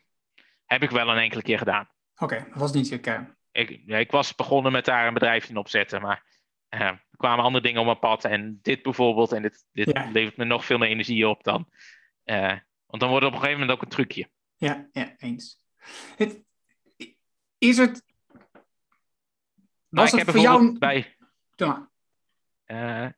[0.64, 1.88] heb ik wel een enkele keer gedaan.
[2.16, 3.36] Oké, dat was niet je kern.
[3.52, 6.24] Ik, ja, ik was begonnen met daar een bedrijfje in opzetten, maar
[6.70, 8.24] uh, er kwamen andere dingen op mijn pad.
[8.24, 11.68] En dit bijvoorbeeld, en dit, dit levert me nog veel meer energie op dan.
[12.24, 12.52] Uh,
[12.86, 14.30] want dan wordt het op een gegeven moment ook een trucje.
[14.56, 15.60] Ja, ja eens.
[16.16, 16.42] Het,
[17.58, 18.04] is het.
[19.88, 20.78] Was nou, het voor jou.
[20.78, 21.16] Bij,
[22.66, 23.08] uh,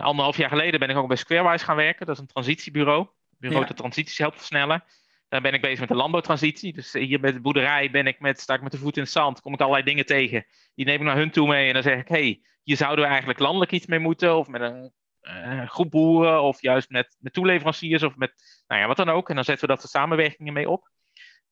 [0.00, 2.06] anderhalf jaar geleden ben ik ook bij Squarewise gaan werken.
[2.06, 3.08] Dat is een transitiebureau.
[3.38, 3.68] Bureau ja.
[3.68, 4.84] dat transities helpt versnellen.
[5.28, 6.72] Dan ben ik bezig met de landbouwtransitie.
[6.72, 9.10] Dus hier met de boerderij ben ik met, sta ik met de voet in het
[9.10, 9.40] zand.
[9.40, 10.46] Kom ik allerlei dingen tegen.
[10.74, 11.66] Die neem ik naar hun toe mee.
[11.66, 14.36] En dan zeg ik, hey, hier zouden we eigenlijk landelijk iets mee moeten.
[14.36, 16.42] Of met een uh, groep boeren.
[16.42, 18.02] Of juist met, met toeleveranciers.
[18.02, 19.28] Of met, nou ja, wat dan ook.
[19.28, 20.88] En dan zetten we dat de samenwerkingen mee op.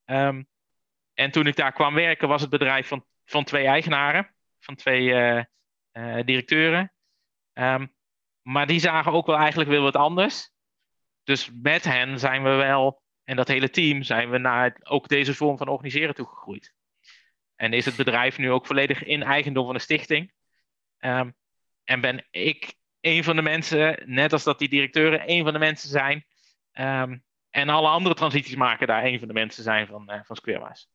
[0.04, 0.46] Um,
[1.14, 4.34] en toen ik daar kwam werken, was het bedrijf van, van twee eigenaren.
[4.60, 5.42] Van twee uh,
[5.92, 6.92] uh, directeuren.
[7.54, 7.94] Um,
[8.42, 10.54] maar die zagen ook wel eigenlijk weer wat anders.
[11.26, 15.34] Dus met hen zijn we wel en dat hele team zijn we naar ook deze
[15.34, 16.74] vorm van organiseren toegegroeid.
[17.56, 20.32] En is het bedrijf nu ook volledig in eigendom van de stichting.
[20.98, 21.34] Um,
[21.84, 25.58] en ben ik een van de mensen, net als dat die directeuren een van de
[25.58, 26.26] mensen zijn.
[26.72, 30.36] Um, en alle andere transities maken daar een van de mensen zijn van, uh, van
[30.36, 30.86] Squarewise.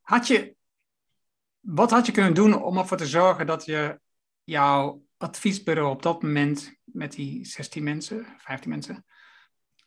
[0.00, 0.56] Had je,
[1.60, 4.00] wat had je kunnen doen om ervoor te zorgen dat je
[4.44, 9.04] jouw adviesbureau op dat moment met die 16 mensen, 15 mensen,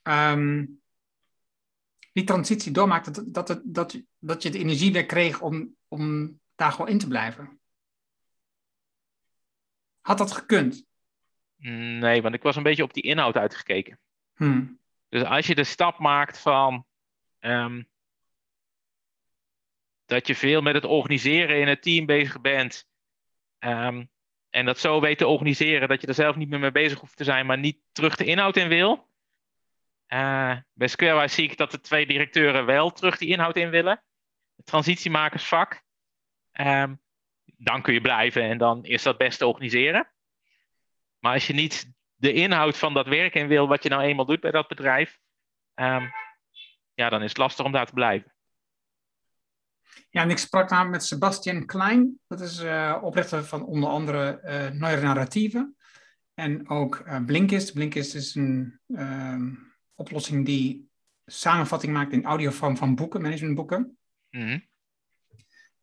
[0.02, 0.80] um,
[2.12, 6.38] die transitie doormaakte, dat, dat, dat, dat, dat je de energie weer kreeg om, om
[6.54, 7.60] daar gewoon in te blijven?
[10.00, 10.84] Had dat gekund?
[11.56, 14.00] Nee, want ik was een beetje op die inhoud uitgekeken.
[14.34, 14.78] Hmm.
[15.08, 16.86] Dus als je de stap maakt van
[17.40, 17.88] um,
[20.04, 22.88] dat je veel met het organiseren in het team bezig bent,
[23.58, 24.10] um,
[24.50, 27.16] en dat zo weet te organiseren dat je er zelf niet meer mee bezig hoeft
[27.16, 29.08] te zijn, maar niet terug de inhoud in wil.
[30.08, 34.02] Uh, bij Squarewise zie ik dat de twee directeuren wel terug die inhoud in willen.
[34.56, 35.82] Het transitiemakersvak.
[36.52, 37.00] Um,
[37.56, 40.08] dan kun je blijven en dan is dat best te organiseren.
[41.18, 44.24] Maar als je niet de inhoud van dat werk in wil, wat je nou eenmaal
[44.24, 45.18] doet bij dat bedrijf,
[45.74, 46.06] ehm,
[46.94, 48.32] ja, dan is het lastig om daar te blijven.
[50.10, 54.40] Ja, en ik sprak namelijk met Sebastian Klein, dat is uh, oprichter van onder andere
[54.44, 55.76] uh, Neue Narratieven.
[56.34, 57.72] En ook uh, Blinkist.
[57.72, 59.54] Blinkist is een ehm,
[59.94, 60.88] oplossing die
[61.26, 63.98] samenvatting maakt in audiovorm van boeken, managementboeken.
[64.30, 64.68] Mm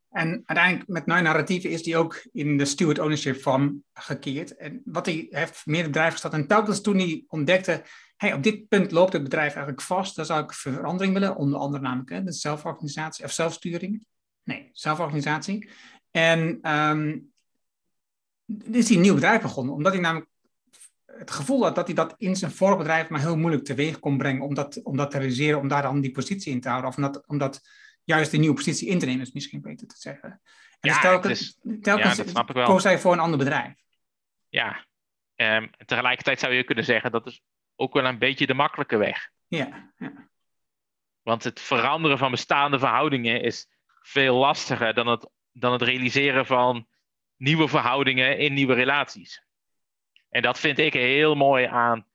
[0.09, 4.55] En uiteindelijk met Neue Narratieven is die ook in de steward ownership vorm gekeerd.
[4.55, 6.33] En wat hij heeft meer bedrijven gestart.
[6.33, 7.83] En telkens toen hij ontdekte,
[8.17, 11.59] hey, op dit punt loopt het bedrijf eigenlijk vast, daar zou ik verandering willen, onder
[11.59, 14.05] andere namelijk hè, de zelforganisatie of zelfsturing.
[14.43, 15.69] Nee, zelforganisatie.
[16.11, 17.31] En um,
[18.71, 20.29] is hij een nieuw bedrijf begonnen, omdat hij namelijk
[21.05, 24.17] het gevoel had dat hij dat in zijn vorig bedrijf maar heel moeilijk teweeg kon
[24.17, 26.89] brengen om dat, om dat te realiseren, om daar dan die positie in te houden.
[26.89, 27.61] Of om dat, om dat
[28.03, 30.29] juist die nieuwe positie in te nemen, is misschien beter te zeggen.
[30.79, 32.65] En ja, dus telkens, telkens ja, dat snap ik wel.
[32.65, 33.73] koos hij voor een ander bedrijf.
[34.49, 34.85] Ja,
[35.35, 37.41] um, tegelijkertijd zou je kunnen zeggen dat is
[37.77, 39.29] ook wel een beetje de makkelijke weg.
[39.47, 40.29] Ja, ja.
[41.21, 43.67] Want het veranderen van bestaande verhoudingen is
[44.01, 46.87] veel lastiger dan het, dan het realiseren van
[47.35, 49.45] nieuwe verhoudingen in nieuwe relaties.
[50.29, 52.05] En dat vind ik heel mooi aan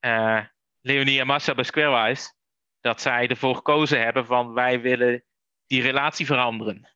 [0.00, 0.44] uh,
[0.80, 2.32] Leonie en Massa bij Squarewise.
[2.80, 5.24] Dat zij ervoor gekozen hebben van wij willen
[5.66, 6.90] die relatie veranderen.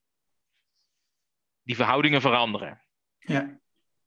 [1.62, 2.82] Die verhoudingen veranderen.
[3.18, 3.58] Ja.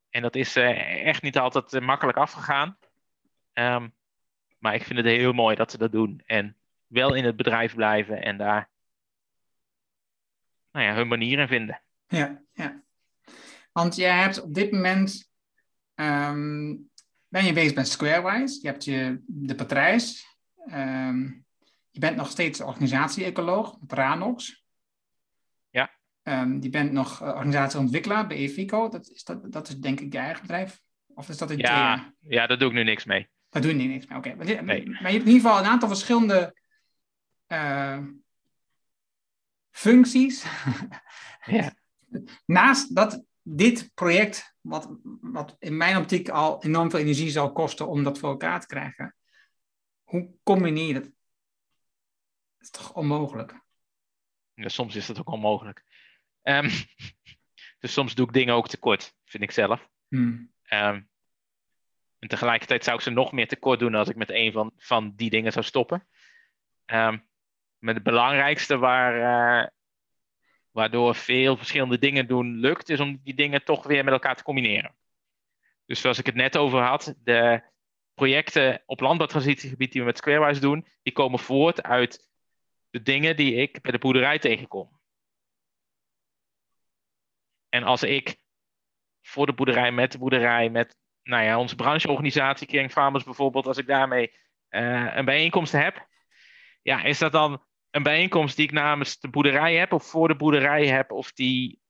[0.10, 2.78] En dat is uh, echt niet altijd uh, makkelijk afgegaan.
[3.54, 3.96] Um,
[4.68, 6.22] maar ik vind het heel mooi dat ze dat doen.
[6.26, 6.56] En
[6.88, 8.70] wel in het bedrijf blijven en daar
[10.72, 11.82] nou ja, hun manier in vinden.
[12.08, 12.84] Ja, ja.
[13.72, 15.32] Want jij hebt op dit moment,
[15.96, 16.90] um,
[17.28, 20.38] ben je bezig met Squarewise, je hebt je, de patrijs,
[20.74, 21.46] um,
[21.92, 24.66] je bent nog steeds organisatie-ecoloog met Ranox.
[25.70, 25.92] Ja.
[26.24, 30.14] Um, je bent nog uh, organisatieontwikkelaar bij Evico, dat is, dat, dat is denk ik
[30.14, 30.82] je eigen bedrijf?
[31.08, 33.30] Of is dat in ja, ja, daar doe ik nu niks mee.
[33.58, 34.30] Daar doe je niks mee, oké.
[34.30, 34.56] Okay.
[34.56, 36.56] Maar, maar, je hebt in ieder geval een aantal verschillende...
[37.48, 38.00] Uh,
[39.70, 40.46] functies.
[41.46, 41.74] ja.
[42.46, 44.90] Naast dat dit project, wat,
[45.22, 48.68] wat in mijn optiek al enorm veel energie zal kosten om dat voor elkaar te
[48.68, 49.16] krijgen,
[50.04, 51.04] hoe combineer je dat?
[51.04, 51.12] Dat
[52.60, 53.62] is toch onmogelijk?
[54.54, 55.84] Ja, soms is dat ook onmogelijk.
[56.44, 56.70] Um,
[57.80, 59.90] dus soms doe ik dingen ook tekort, vind ik zelf.
[60.08, 60.52] Hmm.
[60.70, 61.10] Um,
[62.28, 65.30] tegelijkertijd zou ik ze nog meer tekort doen als ik met een van, van die
[65.30, 66.08] dingen zou stoppen.
[66.86, 67.28] Um,
[67.80, 69.68] maar het belangrijkste waar, uh,
[70.72, 74.44] waardoor veel verschillende dingen doen lukt, is om die dingen toch weer met elkaar te
[74.44, 74.96] combineren.
[75.86, 77.62] Dus zoals ik het net over had, de
[78.14, 82.30] projecten op landbouwtransitiegebied die we met Squarewise doen, die komen voort uit
[82.90, 85.00] de dingen die ik bij de boerderij tegenkom.
[87.70, 88.38] En als ik
[89.22, 90.98] voor de boerderij, met de boerderij, met
[91.28, 94.34] nou ja, onze brancheorganisatie, Caring Farmers bijvoorbeeld, als ik daarmee
[94.70, 96.08] uh, een bijeenkomst heb,
[96.82, 100.36] ja, is dat dan een bijeenkomst die ik namens de boerderij heb of voor de
[100.36, 101.82] boerderij heb, of die,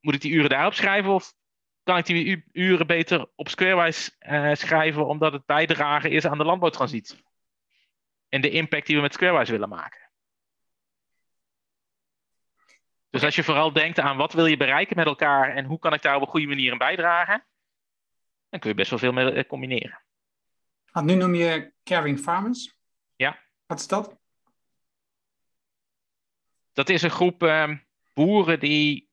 [0.00, 1.32] moet ik die uren daarop schrijven of
[1.82, 6.44] kan ik die uren beter op Squarewise uh, schrijven omdat het bijdragen is aan de
[6.44, 7.24] landbouwtransitie?
[8.28, 10.10] En de impact die we met Squarewise willen maken.
[13.10, 15.92] Dus als je vooral denkt aan wat wil je bereiken met elkaar en hoe kan
[15.92, 17.44] ik daar op een goede manier in bijdragen,
[18.48, 20.02] dan kun je best wel veel mee eh, combineren.
[20.92, 22.76] Want nu noem je Caring Farmers.
[23.16, 23.38] Ja.
[23.66, 24.16] Wat is dat?
[26.72, 27.76] Dat is een groep uh,
[28.14, 29.08] boeren die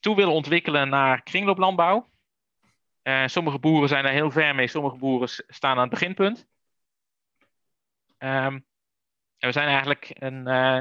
[0.00, 2.10] toe willen ontwikkelen naar kringlooplandbouw.
[3.02, 6.46] Uh, sommige boeren zijn daar heel ver mee, sommige boeren staan aan het beginpunt.
[8.18, 8.66] Um,
[9.38, 10.80] en we zijn eigenlijk een, uh,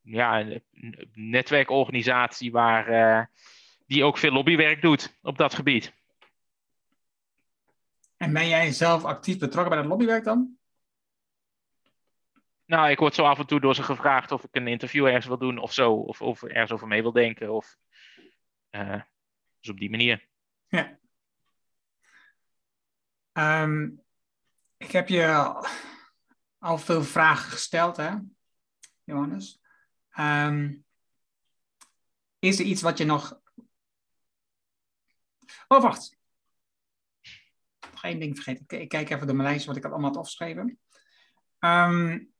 [0.00, 0.62] ja, een
[1.12, 3.30] netwerkorganisatie waar,
[3.86, 5.94] die ook veel lobbywerk doet op dat gebied.
[8.22, 10.58] En ben jij zelf actief betrokken bij dat lobbywerk dan?
[12.64, 15.26] Nou, ik word zo af en toe door ze gevraagd of ik een interview ergens
[15.26, 15.92] wil doen of zo.
[15.92, 17.52] Of, of ergens over mee wil denken.
[17.52, 17.76] Of,
[18.70, 19.02] uh,
[19.60, 20.28] dus op die manier.
[20.68, 20.98] Ja.
[23.62, 24.02] Um,
[24.76, 25.54] ik heb je
[26.58, 28.14] al veel vragen gesteld, hè,
[29.04, 29.60] Johannes.
[30.18, 30.84] Um,
[32.38, 33.40] is er iets wat je nog.
[35.68, 36.20] Oh, wacht.
[38.02, 38.80] Nog één ding vergeten.
[38.80, 40.78] Ik kijk even door mijn lijst wat ik allemaal had opgeschreven.
[41.58, 42.32] Um,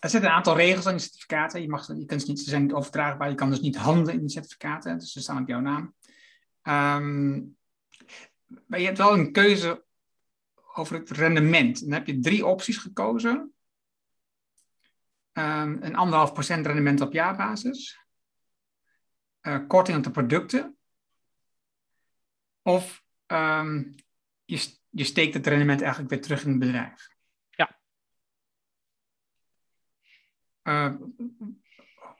[0.00, 1.62] er zitten een aantal regels aan die certificaten.
[1.62, 3.28] Je, mag, je kunt ze niet, ze zijn niet overdraagbaar.
[3.28, 4.98] Je kan dus niet handelen in die certificaten.
[4.98, 5.94] Dus ze staan op jouw naam.
[6.62, 7.56] Um,
[8.66, 9.84] maar je hebt wel een keuze
[10.74, 11.80] over het rendement.
[11.80, 13.54] Dan heb je drie opties gekozen.
[15.32, 17.98] Um, een anderhalf procent rendement op jaarbasis.
[19.42, 20.76] Uh, korting op de producten.
[22.62, 23.82] Of ehm,
[24.44, 27.08] je, je steekt het rendement eigenlijk weer terug in het bedrijf.
[27.50, 27.78] Ja.
[30.62, 30.94] Uh,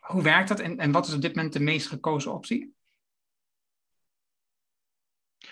[0.00, 2.74] hoe werkt dat en, en wat is op dit moment de meest gekozen optie?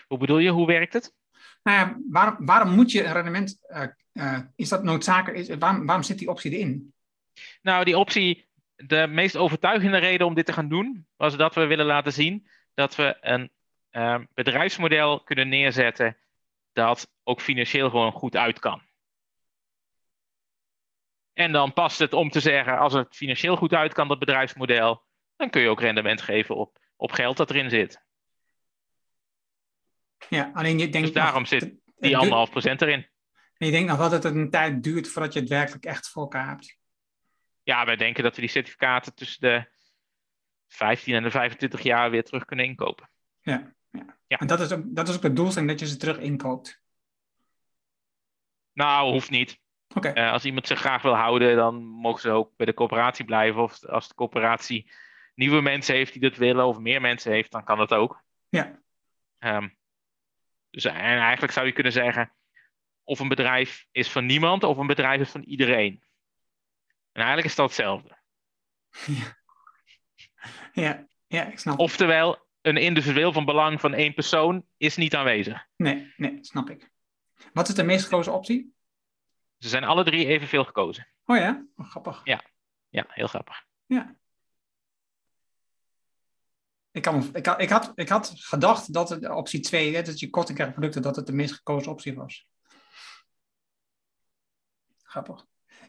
[0.07, 1.15] Hoe bedoel je, hoe werkt het?
[1.63, 5.87] Nou ja, waarom, waarom moet je een rendement, uh, uh, is dat noodzakelijk, is, waarom,
[5.87, 6.95] waarom zit die optie erin?
[7.63, 11.67] Nou, die optie, de meest overtuigende reden om dit te gaan doen, was dat we
[11.67, 13.51] willen laten zien dat we een
[13.97, 16.17] uh, bedrijfsmodel kunnen neerzetten
[16.73, 18.83] dat ook financieel gewoon goed uit kan.
[21.33, 25.03] En dan past het om te zeggen, als het financieel goed uit kan, dat bedrijfsmodel,
[25.37, 28.03] dan kun je ook rendement geven op, op geld dat erin zit.
[30.29, 31.07] Ja, alleen je denkt.
[31.07, 33.07] Dus daarom zit die anderhalf procent erin.
[33.57, 36.09] En je denkt nog wel dat het een tijd duurt voordat je het werkelijk echt
[36.09, 36.79] voor elkaar hebt.
[37.63, 39.69] Ja, wij denken dat we die certificaten tussen de
[40.69, 43.11] 15 en de 25 jaar weer terug kunnen inkopen.
[43.41, 44.17] Ja, ja.
[44.27, 44.39] ja.
[44.39, 46.83] en dat is, ook, dat is ook het doelstelling dat je ze terug inkoopt.
[48.73, 49.63] Nou, hoeft niet.
[49.95, 50.13] Okay.
[50.15, 53.63] Uh, als iemand zich graag wil houden, dan mogen ze ook bij de coöperatie blijven.
[53.63, 54.91] Of als de coöperatie
[55.35, 58.23] nieuwe mensen heeft die dat willen, of meer mensen heeft, dan kan dat ook.
[58.49, 58.79] Ja.
[59.39, 59.77] Um,
[60.71, 62.33] dus en eigenlijk zou je kunnen zeggen,
[63.05, 66.03] of een bedrijf is van niemand, of een bedrijf is van iedereen.
[67.13, 68.19] En eigenlijk is dat hetzelfde.
[69.07, 69.37] Ja,
[70.83, 71.79] ja, ja ik snap.
[71.79, 75.67] Oftewel, een individueel van belang van één persoon is niet aanwezig.
[75.77, 76.91] Nee, nee, snap ik.
[77.53, 78.75] Wat is de meest gekozen optie?
[79.59, 81.09] Ze zijn alle drie evenveel gekozen.
[81.25, 82.21] Oh ja, oh, grappig.
[82.25, 82.45] Ja.
[82.89, 83.65] ja, heel grappig.
[83.87, 84.17] Ja.
[86.91, 90.21] Ik, kan, ik, had, ik, had, ik had gedacht dat het optie 2, hè, dat
[90.21, 92.47] je korting krijgt producten, dat het de meest gekozen optie was.
[95.03, 95.47] Grappig.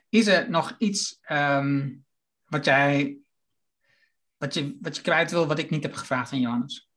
[0.10, 2.06] Is er nog iets um,
[2.46, 3.18] wat jij
[4.38, 6.90] wat je, wat je kwijt wil, wat ik niet heb gevraagd aan Johannes?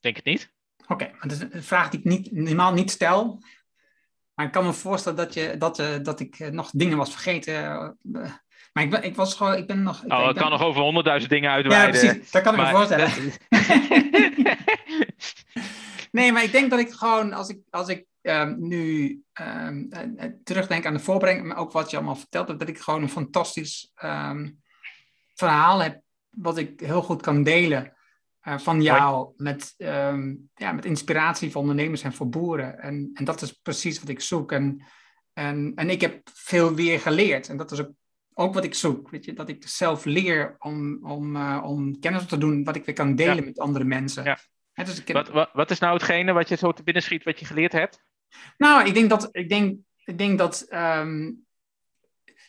[0.00, 0.54] Denk het niet.
[0.82, 3.42] Oké, okay, dat is een vraag die ik niet, normaal niet stel.
[4.34, 7.10] Maar ik kan me voorstellen dat, je, dat, uh, dat ik uh, nog dingen was
[7.10, 7.54] vergeten.
[8.02, 8.32] Uh,
[8.72, 10.04] maar ik, ben, ik was gewoon, ik ben nog...
[10.04, 10.42] Ik, oh, ik ben...
[10.42, 12.04] kan nog over honderdduizend dingen uitweiden.
[12.04, 12.30] Ja, precies.
[12.30, 13.10] Dat kan ik maar, me voorstellen.
[16.16, 19.88] nee, maar ik denk dat ik gewoon, als ik, als ik um, nu um,
[20.44, 23.08] terugdenk aan de voorbereiding, maar ook wat je allemaal verteld hebt, dat ik gewoon een
[23.08, 24.62] fantastisch um,
[25.34, 27.94] verhaal heb, wat ik heel goed kan delen.
[28.42, 32.78] Uh, van jou met, um, ja, met inspiratie voor ondernemers en voor boeren.
[32.78, 34.52] En, en dat is precies wat ik zoek.
[34.52, 34.84] En,
[35.32, 37.48] en, en ik heb veel weer geleerd.
[37.48, 37.90] En dat is ook,
[38.34, 39.10] ook wat ik zoek.
[39.10, 39.32] Weet je?
[39.32, 42.94] Dat ik zelf leer om, om, uh, om kennis op te doen wat ik weer
[42.94, 43.44] kan delen ja.
[43.44, 44.24] met andere mensen.
[44.24, 44.38] Ja.
[44.76, 47.24] He, dus ik wat, wat, wat, is nou hetgene wat je zo te binnen schiet
[47.24, 48.00] wat je geleerd hebt?
[48.56, 51.46] Nou, ik denk dat, ik denk, ik denk dat um,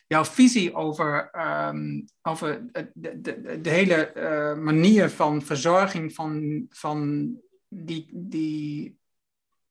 [0.06, 1.30] jouw visie over,
[1.68, 7.30] um, over de, de, de hele uh, manier van verzorging van, van
[7.68, 8.96] die, die.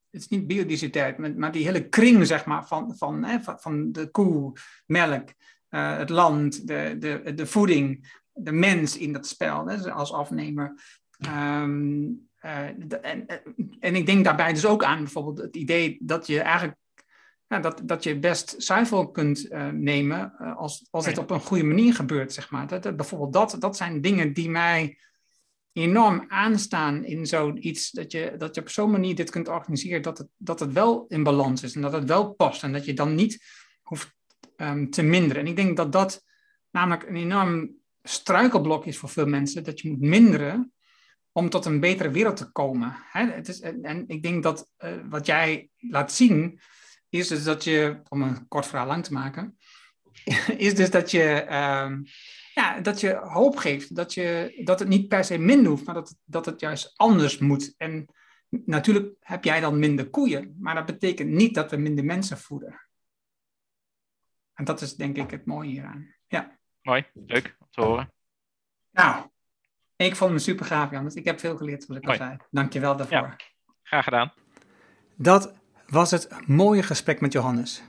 [0.09, 4.11] Het is niet biodiversiteit, maar die hele kring, zeg maar, van, van, hè, van, de
[4.11, 4.53] koe,
[4.85, 5.29] melk,
[5.69, 10.81] uh, het land, de, de, de voeding, de mens in dat spel, hè, als afnemer.
[11.27, 12.36] Um, uh,
[13.01, 13.25] en,
[13.79, 16.77] en ik denk daarbij dus ook aan bijvoorbeeld het idee dat je eigenlijk
[17.47, 21.39] ja, dat, dat je best zuivel kunt uh, nemen uh, als, als het op een
[21.39, 22.67] goede manier gebeurt, zeg maar.
[22.67, 24.97] Dat, dat, bijvoorbeeld dat, dat zijn dingen die mij
[25.71, 30.17] enorm aanstaan in zoiets, dat je, dat je op zo'n manier dit kunt organiseren, dat
[30.17, 32.93] het, dat het wel in balans is en dat het wel past en dat je
[32.93, 33.45] dan niet
[33.81, 34.15] hoeft
[34.57, 35.43] um, te minderen.
[35.43, 36.23] En ik denk dat dat
[36.71, 40.71] namelijk een enorm struikelblok is voor veel mensen, dat je moet minderen
[41.37, 42.95] om tot een betere wereld te komen.
[43.11, 43.25] Hè?
[43.31, 46.59] Het is, en, ik denk dat uh, wat jij laat zien,
[47.09, 49.57] is dus dat je, om een kort verhaal lang te maken,
[50.67, 51.41] is dus dat je,
[51.83, 52.03] um,
[52.53, 53.95] ja, dat je hoop geeft.
[53.95, 57.37] Dat, je, dat het niet per se minder hoeft, maar dat, dat het juist anders
[57.37, 57.73] moet.
[57.77, 58.05] En
[58.49, 62.87] natuurlijk heb jij dan minder koeien, maar dat betekent niet dat we minder mensen voeden.
[64.53, 66.15] En dat is denk ik het mooie hieraan.
[66.27, 66.59] Ja.
[66.81, 68.13] Mooi, leuk om te horen.
[68.91, 69.29] Nou,
[69.97, 71.11] ik vond me super gaaf, Jan.
[71.13, 72.19] Ik heb veel geleerd, zoals ik Mooi.
[72.19, 72.37] al zei.
[72.51, 73.17] Dank je wel daarvoor.
[73.17, 73.35] Ja,
[73.83, 74.33] graag gedaan.
[75.15, 75.53] Dat
[75.87, 77.83] was het mooie gesprek met Johannes.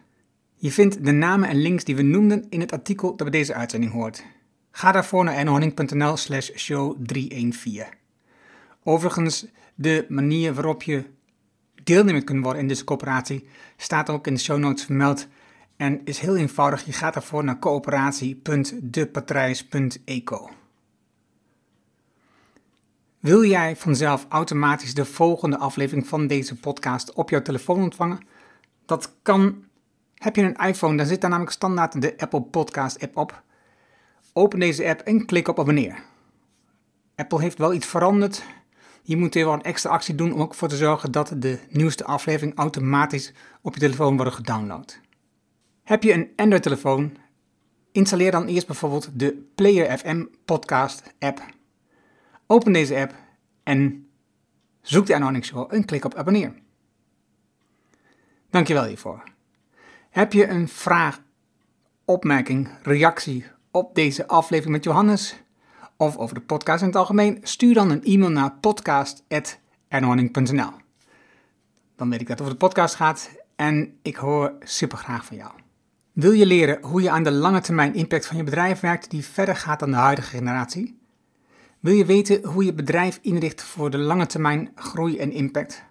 [0.56, 3.54] Je vindt de namen en links die we noemden in het artikel dat bij deze
[3.54, 4.24] uitzending hoort.
[4.70, 7.84] Ga daarvoor naar ernohanning.nl slash show 314.
[8.82, 11.04] Overigens, de manier waarop je
[11.84, 15.28] deelnemer kunt worden in deze coöperatie staat ook in de show notes vermeld
[15.76, 16.84] en is heel eenvoudig.
[16.84, 20.50] Je gaat daarvoor naar coöperatie.depatrijs.eco.
[23.28, 28.26] Wil jij vanzelf automatisch de volgende aflevering van deze podcast op jouw telefoon ontvangen?
[28.86, 29.64] Dat kan
[30.14, 33.42] Heb je een iPhone, dan zit daar namelijk standaard de Apple Podcast app op.
[34.32, 36.02] Open deze app en klik op abonneer.
[37.16, 38.42] Apple heeft wel iets veranderd.
[39.02, 41.58] Je moet weer wel een extra actie doen om ook voor te zorgen dat de
[41.70, 43.32] nieuwste aflevering automatisch
[43.62, 45.00] op je telefoon worden gedownload.
[45.82, 47.16] Heb je een Android-telefoon?
[47.92, 51.56] Installeer dan eerst bijvoorbeeld de Player FM podcast app.
[52.50, 53.14] Open deze app
[53.62, 54.08] en
[54.80, 56.54] zoek de Anonic Show en klik op abonneer.
[58.50, 59.22] Dankjewel hiervoor.
[60.10, 61.20] Heb je een vraag,
[62.04, 65.42] opmerking, reactie op deze aflevering met Johannes
[65.96, 67.38] of over de podcast in het algemeen?
[67.42, 70.72] Stuur dan een e-mail naar podcast.ernohanning.nl
[71.96, 75.36] Dan weet ik dat het over de podcast gaat en ik hoor super graag van
[75.36, 75.52] jou.
[76.12, 79.24] Wil je leren hoe je aan de lange termijn impact van je bedrijf werkt die
[79.24, 80.97] verder gaat dan de huidige generatie?
[81.80, 85.82] Wil je weten hoe je bedrijf inricht voor de lange termijn groei en impact?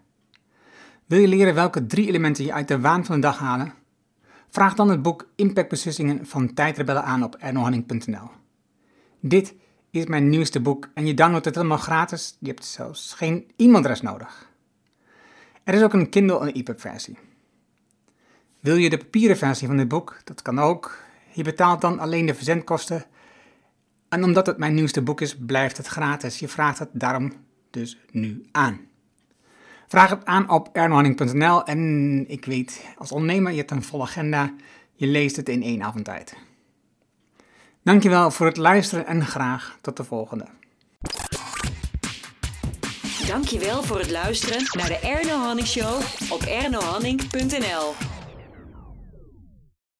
[1.06, 3.74] Wil je leren welke drie elementen je uit de waan van de dag halen?
[4.50, 8.30] Vraag dan het boek Impactbeslissingen van Tijdrebellen aan op ernohanning.nl.
[9.20, 9.56] Dit
[9.92, 12.38] is mijn nieuwste boek en je downloadt het helemaal gratis.
[12.40, 14.50] Je hebt zelfs geen e-mailadres nodig.
[15.64, 17.18] Er is ook een Kindle en EPUB versie.
[18.60, 20.22] Wil je de papieren versie van dit boek?
[20.24, 20.98] Dat kan ook.
[21.34, 23.06] Je betaalt dan alleen de verzendkosten.
[24.10, 26.40] En omdat het mijn nieuwste boek is, blijft het gratis.
[26.40, 27.34] Je vraagt het daarom
[27.70, 28.80] dus nu aan.
[29.88, 34.54] Vraag het aan op ernohanning.nl en ik weet, als ondernemer, je hebt een volle agenda,
[34.94, 36.36] je leest het in één avondtijd.
[37.84, 40.46] Dankjewel voor het luisteren en graag tot de volgende.
[43.28, 48.16] Dankjewel voor het luisteren naar de Erno Hanning Show op ernohanning.nl.